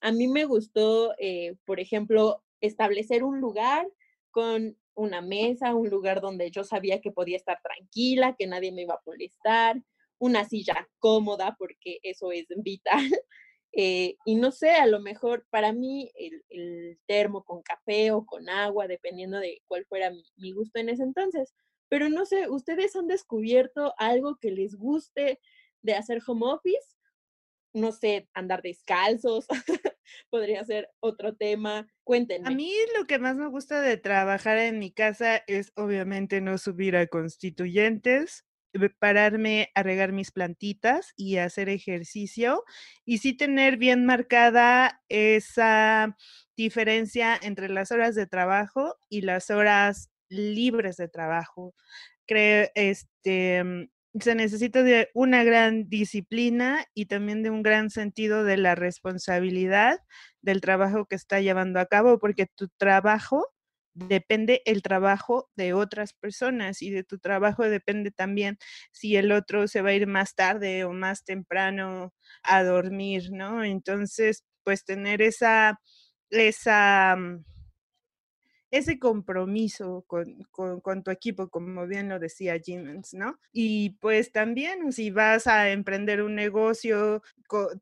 A 0.00 0.12
mí 0.12 0.28
me 0.28 0.44
gustó, 0.44 1.14
eh, 1.18 1.56
por 1.64 1.80
ejemplo, 1.80 2.42
establecer 2.60 3.22
un 3.24 3.40
lugar 3.40 3.86
con 4.30 4.76
una 4.94 5.20
mesa, 5.20 5.74
un 5.74 5.90
lugar 5.90 6.20
donde 6.20 6.50
yo 6.50 6.64
sabía 6.64 7.00
que 7.00 7.12
podía 7.12 7.36
estar 7.36 7.60
tranquila, 7.62 8.34
que 8.38 8.46
nadie 8.46 8.72
me 8.72 8.82
iba 8.82 8.94
a 8.94 9.02
molestar, 9.04 9.82
una 10.18 10.44
silla 10.48 10.88
cómoda, 10.98 11.56
porque 11.58 11.98
eso 12.02 12.32
es 12.32 12.46
vital. 12.56 13.02
Eh, 13.72 14.16
y 14.24 14.34
no 14.34 14.50
sé, 14.50 14.70
a 14.72 14.86
lo 14.86 14.98
mejor 14.98 15.46
para 15.48 15.72
mí 15.72 16.10
el, 16.16 16.98
termo 17.06 17.44
con 17.44 17.62
café 17.62 18.10
o 18.10 18.26
con 18.26 18.48
agua, 18.48 18.88
dependiendo 18.88 19.38
de 19.38 19.62
cuál 19.68 19.86
fuera 19.86 20.10
mi, 20.10 20.24
mi 20.38 20.50
gusto 20.50 20.80
en 20.80 20.88
ese 20.88 21.04
entonces. 21.04 21.54
Pero 21.88 22.08
no 22.08 22.26
sé, 22.26 22.50
¿ustedes 22.50 22.96
han 22.96 23.06
descubierto 23.06 23.94
algo 23.96 24.38
que 24.40 24.50
les 24.50 24.74
guste 24.74 25.38
de 25.82 25.94
hacer 25.94 26.20
home 26.26 26.46
office? 26.46 26.96
no 27.72 27.92
sé, 27.92 28.28
andar 28.34 28.62
descalzos, 28.62 29.46
podría 30.30 30.64
ser 30.64 30.88
otro 31.00 31.34
tema. 31.34 31.86
Cuéntenme. 32.04 32.48
A 32.48 32.50
mí 32.50 32.72
lo 32.98 33.06
que 33.06 33.18
más 33.18 33.36
me 33.36 33.46
gusta 33.48 33.80
de 33.80 33.96
trabajar 33.96 34.58
en 34.58 34.78
mi 34.78 34.92
casa 34.92 35.42
es 35.46 35.72
obviamente 35.76 36.40
no 36.40 36.58
subir 36.58 36.96
a 36.96 37.06
constituyentes, 37.06 38.44
pararme 38.98 39.70
a 39.74 39.82
regar 39.82 40.12
mis 40.12 40.30
plantitas 40.30 41.12
y 41.16 41.38
hacer 41.38 41.68
ejercicio 41.68 42.64
y 43.04 43.18
sí 43.18 43.32
tener 43.32 43.76
bien 43.76 44.06
marcada 44.06 45.02
esa 45.08 46.16
diferencia 46.56 47.38
entre 47.40 47.68
las 47.68 47.90
horas 47.90 48.14
de 48.14 48.26
trabajo 48.26 48.96
y 49.08 49.22
las 49.22 49.50
horas 49.50 50.10
libres 50.28 50.96
de 50.96 51.08
trabajo. 51.08 51.74
Creo, 52.26 52.68
este, 52.74 53.88
se 54.18 54.34
necesita 54.34 54.82
de 54.82 55.08
una 55.14 55.44
gran 55.44 55.88
disciplina 55.88 56.84
y 56.94 57.06
también 57.06 57.42
de 57.42 57.50
un 57.50 57.62
gran 57.62 57.90
sentido 57.90 58.44
de 58.44 58.56
la 58.56 58.74
responsabilidad 58.74 60.00
del 60.42 60.60
trabajo 60.60 61.06
que 61.06 61.14
está 61.16 61.40
llevando 61.40 61.78
a 61.80 61.86
cabo, 61.86 62.18
porque 62.18 62.46
tu 62.46 62.68
trabajo 62.76 63.46
depende 63.94 64.62
el 64.66 64.82
trabajo 64.82 65.50
de 65.56 65.74
otras 65.74 66.12
personas 66.14 66.80
y 66.82 66.90
de 66.90 67.04
tu 67.04 67.18
trabajo 67.18 67.64
depende 67.68 68.10
también 68.12 68.58
si 68.92 69.16
el 69.16 69.32
otro 69.32 69.68
se 69.68 69.82
va 69.82 69.90
a 69.90 69.94
ir 69.94 70.06
más 70.06 70.34
tarde 70.34 70.84
o 70.84 70.92
más 70.92 71.24
temprano 71.24 72.12
a 72.42 72.62
dormir, 72.64 73.30
¿no? 73.32 73.64
Entonces, 73.64 74.44
pues 74.64 74.84
tener 74.84 75.22
esa, 75.22 75.80
esa 76.30 77.16
mm, 77.16 77.44
ese 78.70 78.98
compromiso 78.98 80.04
con, 80.06 81.02
tu 81.02 81.10
equipo, 81.10 81.48
como 81.48 81.86
bien 81.86 82.08
lo 82.08 82.18
decía 82.18 82.58
Jimens, 82.58 83.14
¿no? 83.14 83.38
Y 83.52 83.90
pues 84.00 84.32
también 84.32 84.92
si 84.92 85.10
vas 85.10 85.46
a 85.46 85.70
emprender 85.70 86.22
un 86.22 86.34
negocio 86.34 87.22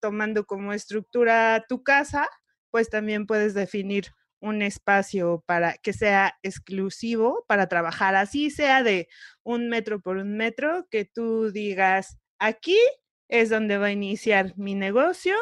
tomando 0.00 0.46
como 0.46 0.72
estructura 0.72 1.64
tu 1.68 1.82
casa, 1.82 2.28
pues 2.70 2.88
también 2.88 3.26
puedes 3.26 3.54
definir 3.54 4.06
un 4.40 4.62
espacio 4.62 5.42
para 5.46 5.74
que 5.74 5.92
sea 5.92 6.38
exclusivo 6.42 7.44
para 7.48 7.66
trabajar, 7.66 8.14
así 8.14 8.50
sea 8.50 8.82
de 8.82 9.08
un 9.42 9.68
metro 9.68 10.00
por 10.00 10.16
un 10.16 10.36
metro, 10.36 10.86
que 10.90 11.04
tú 11.04 11.50
digas, 11.50 12.18
aquí 12.38 12.78
es 13.28 13.50
donde 13.50 13.78
va 13.78 13.86
a 13.86 13.92
iniciar 13.92 14.54
mi 14.56 14.74
negocio 14.74 15.34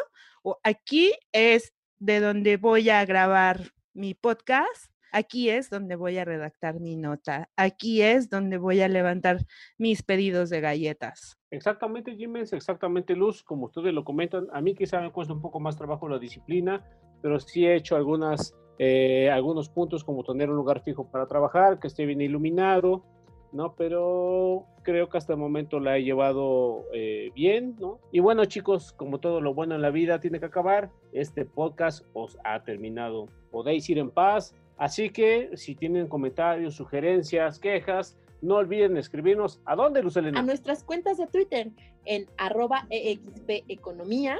o 0.43 0.59
aquí 0.63 1.13
es 1.31 1.73
de 1.99 2.19
donde 2.19 2.57
voy 2.57 2.89
a 2.89 3.05
grabar 3.05 3.71
mi 3.93 4.13
podcast 4.13 4.91
Aquí 5.17 5.49
es 5.49 5.71
donde 5.71 5.95
voy 5.95 6.19
a 6.19 6.25
redactar 6.25 6.79
mi 6.79 6.95
nota. 6.95 7.49
Aquí 7.55 8.03
es 8.03 8.29
donde 8.29 8.59
voy 8.59 8.81
a 8.81 8.87
levantar 8.87 9.39
mis 9.79 10.03
pedidos 10.03 10.51
de 10.51 10.61
galletas. 10.61 11.39
Exactamente, 11.49 12.15
Jiménez, 12.15 12.53
exactamente, 12.53 13.15
Luz. 13.15 13.41
Como 13.41 13.65
ustedes 13.65 13.95
lo 13.95 14.03
comentan, 14.03 14.45
a 14.53 14.61
mí 14.61 14.75
quizá 14.75 15.01
me 15.01 15.11
cuesta 15.11 15.33
un 15.33 15.41
poco 15.41 15.59
más 15.59 15.75
trabajo 15.75 16.07
la 16.07 16.19
disciplina, 16.19 16.85
pero 17.23 17.39
sí 17.39 17.65
he 17.65 17.73
hecho 17.73 17.95
algunas, 17.95 18.55
eh, 18.77 19.31
algunos 19.31 19.69
puntos 19.69 20.03
como 20.03 20.23
tener 20.23 20.51
un 20.51 20.55
lugar 20.55 20.83
fijo 20.83 21.09
para 21.09 21.25
trabajar, 21.25 21.79
que 21.79 21.87
esté 21.87 22.05
bien 22.05 22.21
iluminado, 22.21 23.03
¿no? 23.51 23.73
Pero 23.75 24.67
creo 24.83 25.09
que 25.09 25.17
hasta 25.17 25.33
el 25.33 25.39
momento 25.39 25.79
la 25.79 25.97
he 25.97 26.03
llevado 26.03 26.83
eh, 26.93 27.31
bien, 27.33 27.75
¿no? 27.79 27.99
Y 28.11 28.19
bueno, 28.19 28.45
chicos, 28.45 28.93
como 28.93 29.19
todo 29.19 29.41
lo 29.41 29.55
bueno 29.55 29.73
en 29.73 29.81
la 29.81 29.89
vida 29.89 30.19
tiene 30.19 30.39
que 30.39 30.45
acabar, 30.45 30.91
este 31.11 31.43
podcast 31.43 32.05
os 32.13 32.37
ha 32.43 32.61
terminado. 32.63 33.25
Podéis 33.49 33.89
ir 33.89 33.97
en 33.97 34.11
paz 34.11 34.53
Así 34.77 35.09
que 35.09 35.51
si 35.55 35.75
tienen 35.75 36.07
comentarios, 36.07 36.75
sugerencias, 36.75 37.59
quejas, 37.59 38.15
no 38.41 38.55
olviden 38.55 38.97
escribirnos. 38.97 39.59
¿A 39.65 39.75
dónde, 39.75 40.03
Lucelena? 40.03 40.39
A 40.39 40.43
nuestras 40.43 40.83
cuentas 40.83 41.17
de 41.17 41.27
Twitter, 41.27 41.71
en 42.05 42.27
arroba 42.37 42.85
EXPEconomía, 42.89 44.39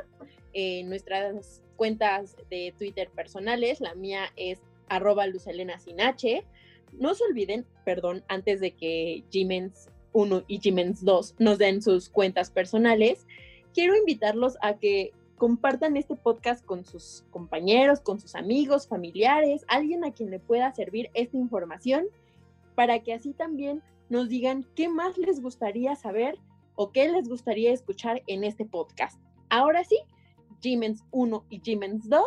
en 0.54 0.89
nuestras 0.89 1.62
cuentas 1.76 2.36
de 2.50 2.73
Twitter 2.78 3.10
personales, 3.10 3.82
la 3.82 3.95
mía 3.95 4.26
es 4.36 4.60
arroba 4.89 5.26
H. 5.26 6.43
No 6.93 7.15
se 7.15 7.23
olviden, 7.26 7.65
perdón, 7.84 8.23
antes 8.28 8.60
de 8.60 8.71
que 8.71 9.23
Gmens 9.32 9.89
1 10.13 10.43
y 10.47 10.60
Gmens 10.60 11.04
2 11.04 11.36
nos 11.39 11.58
den 11.58 11.82
sus 11.82 12.10
cuentas 12.10 12.50
personales, 12.50 13.28
quiero 13.73 13.95
invitarlos 13.95 14.58
a 14.62 14.76
que 14.78 15.12
compartan 15.38 15.97
este 15.97 16.15
podcast 16.15 16.65
con 16.65 16.86
sus 16.86 17.23
compañeros, 17.30 18.00
con 18.02 18.19
sus 18.19 18.36
amigos, 18.36 18.88
familiares, 18.88 19.63
alguien 19.67 20.04
a 20.04 20.12
quien 20.12 20.32
le 20.32 20.39
pueda 20.39 20.73
servir 20.73 21.10
esta 21.13 21.38
información, 21.38 22.06
para 22.76 23.00
que 23.00 23.13
así 23.13 23.34
también 23.34 23.82
nos 24.10 24.30
digan 24.30 24.65
qué 24.76 24.89
más 24.89 25.17
les 25.17 25.41
gustaría 25.41 25.95
saber 25.95 26.38
o 26.76 26.91
qué 26.91 27.10
les 27.10 27.28
gustaría 27.28 27.71
escuchar 27.71 28.21
en 28.28 28.43
este 28.43 28.65
podcast. 28.65 29.20
Ahora 29.49 29.84
sí, 29.84 29.97
Gmens 30.64 31.03
1 31.12 31.45
y 31.49 31.60
Gmens 31.60 32.10
2. 32.10 32.24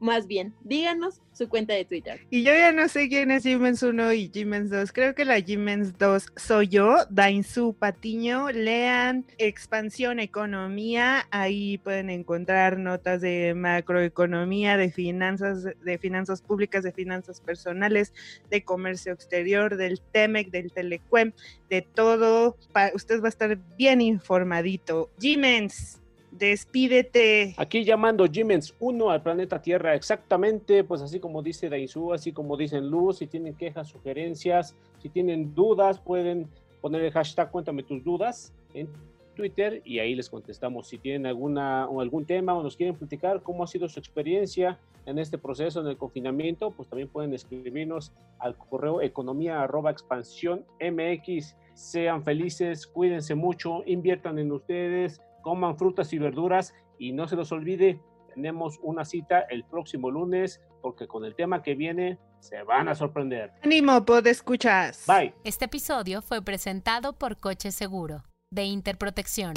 Más 0.00 0.26
bien, 0.26 0.54
díganos 0.62 1.20
su 1.32 1.48
cuenta 1.48 1.72
de 1.72 1.84
Twitter. 1.84 2.20
Y 2.30 2.42
yo 2.42 2.52
ya 2.52 2.72
no 2.72 2.88
sé 2.88 3.08
quién 3.08 3.30
es 3.30 3.44
Gmens 3.44 3.82
1 3.82 4.12
y 4.12 4.28
Gmens 4.28 4.70
2. 4.70 4.92
Creo 4.92 5.14
que 5.14 5.24
la 5.24 5.40
Gmens 5.40 5.96
2 5.98 6.26
soy 6.36 6.68
yo, 6.68 6.96
Dainzu 7.10 7.74
Patiño. 7.74 8.50
Lean 8.50 9.24
Expansión 9.38 10.20
Economía. 10.20 11.26
Ahí 11.30 11.78
pueden 11.78 12.10
encontrar 12.10 12.78
notas 12.78 13.20
de 13.20 13.54
macroeconomía, 13.54 14.76
de 14.76 14.90
finanzas, 14.90 15.64
de 15.64 15.98
finanzas 15.98 16.42
públicas, 16.42 16.84
de 16.84 16.92
finanzas 16.92 17.40
personales, 17.40 18.12
de 18.50 18.62
comercio 18.64 19.12
exterior, 19.12 19.76
del 19.76 20.00
TEMEC, 20.12 20.50
del 20.50 20.72
Telecuem, 20.72 21.32
de 21.70 21.82
todo. 21.82 22.56
usted 22.94 23.20
va 23.22 23.26
a 23.26 23.28
estar 23.28 23.58
bien 23.76 24.00
informadito. 24.00 25.10
Gmens. 25.18 26.00
Despídete. 26.38 27.54
Aquí 27.56 27.84
llamando 27.84 28.26
Jimens 28.26 28.74
1 28.80 29.10
al 29.10 29.22
planeta 29.22 29.62
Tierra, 29.62 29.94
exactamente, 29.94 30.82
pues 30.82 31.00
así 31.00 31.20
como 31.20 31.42
dice 31.42 31.68
Daisu, 31.68 32.12
así 32.12 32.32
como 32.32 32.56
dicen 32.56 32.90
Luz, 32.90 33.18
si 33.18 33.28
tienen 33.28 33.54
quejas, 33.54 33.88
sugerencias, 33.88 34.74
si 35.00 35.08
tienen 35.08 35.54
dudas, 35.54 36.00
pueden 36.00 36.48
poner 36.80 37.02
el 37.02 37.12
hashtag 37.12 37.52
Cuéntame 37.52 37.84
tus 37.84 38.02
dudas 38.02 38.52
en 38.74 38.88
Twitter 39.36 39.80
y 39.84 40.00
ahí 40.00 40.16
les 40.16 40.28
contestamos. 40.28 40.88
Si 40.88 40.98
tienen 40.98 41.26
alguna 41.26 41.86
o 41.88 42.00
algún 42.00 42.24
tema 42.24 42.54
o 42.54 42.64
nos 42.64 42.76
quieren 42.76 42.96
platicar 42.96 43.40
cómo 43.42 43.62
ha 43.62 43.68
sido 43.68 43.88
su 43.88 44.00
experiencia 44.00 44.80
en 45.06 45.20
este 45.20 45.38
proceso, 45.38 45.82
en 45.82 45.86
el 45.86 45.96
confinamiento, 45.96 46.72
pues 46.72 46.88
también 46.88 47.08
pueden 47.08 47.32
escribirnos 47.32 48.12
al 48.40 48.56
correo 48.56 49.02
economía 49.02 49.62
arroba 49.62 49.92
expansión 49.92 50.64
MX. 50.80 51.54
Sean 51.74 52.24
felices, 52.24 52.86
cuídense 52.88 53.36
mucho, 53.36 53.82
inviertan 53.86 54.38
en 54.38 54.50
ustedes, 54.50 55.20
coman 55.44 55.76
frutas 55.76 56.12
y 56.12 56.18
verduras 56.18 56.74
y 56.98 57.12
no 57.12 57.28
se 57.28 57.36
los 57.36 57.52
olvide, 57.52 58.00
tenemos 58.34 58.80
una 58.82 59.04
cita 59.04 59.40
el 59.50 59.64
próximo 59.64 60.10
lunes 60.10 60.60
porque 60.82 61.06
con 61.06 61.24
el 61.24 61.36
tema 61.36 61.62
que 61.62 61.74
viene 61.74 62.18
se 62.40 62.62
van 62.62 62.88
a 62.88 62.94
sorprender. 62.94 63.52
Ánimo, 63.62 64.04
pod 64.04 64.26
escuchas. 64.26 65.04
Bye. 65.06 65.34
Este 65.44 65.66
episodio 65.66 66.22
fue 66.22 66.42
presentado 66.42 67.12
por 67.12 67.38
Coche 67.38 67.70
Seguro 67.70 68.24
de 68.50 68.64
Interprotección. 68.64 69.54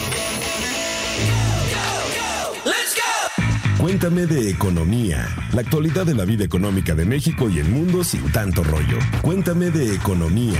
Cuéntame 3.80 4.26
de 4.26 4.50
economía, 4.50 5.28
la 5.54 5.62
actualidad 5.62 6.06
de 6.06 6.16
la 6.16 6.26
vida 6.26 6.44
económica 6.44 6.96
de 6.96 7.06
México 7.06 7.48
y 7.50 7.60
el 7.60 7.70
mundo 7.70 8.04
sin 8.04 8.30
tanto 8.32 8.64
rollo. 8.64 8.98
Cuéntame 9.22 9.70
de 9.70 9.94
economía. 9.94 10.60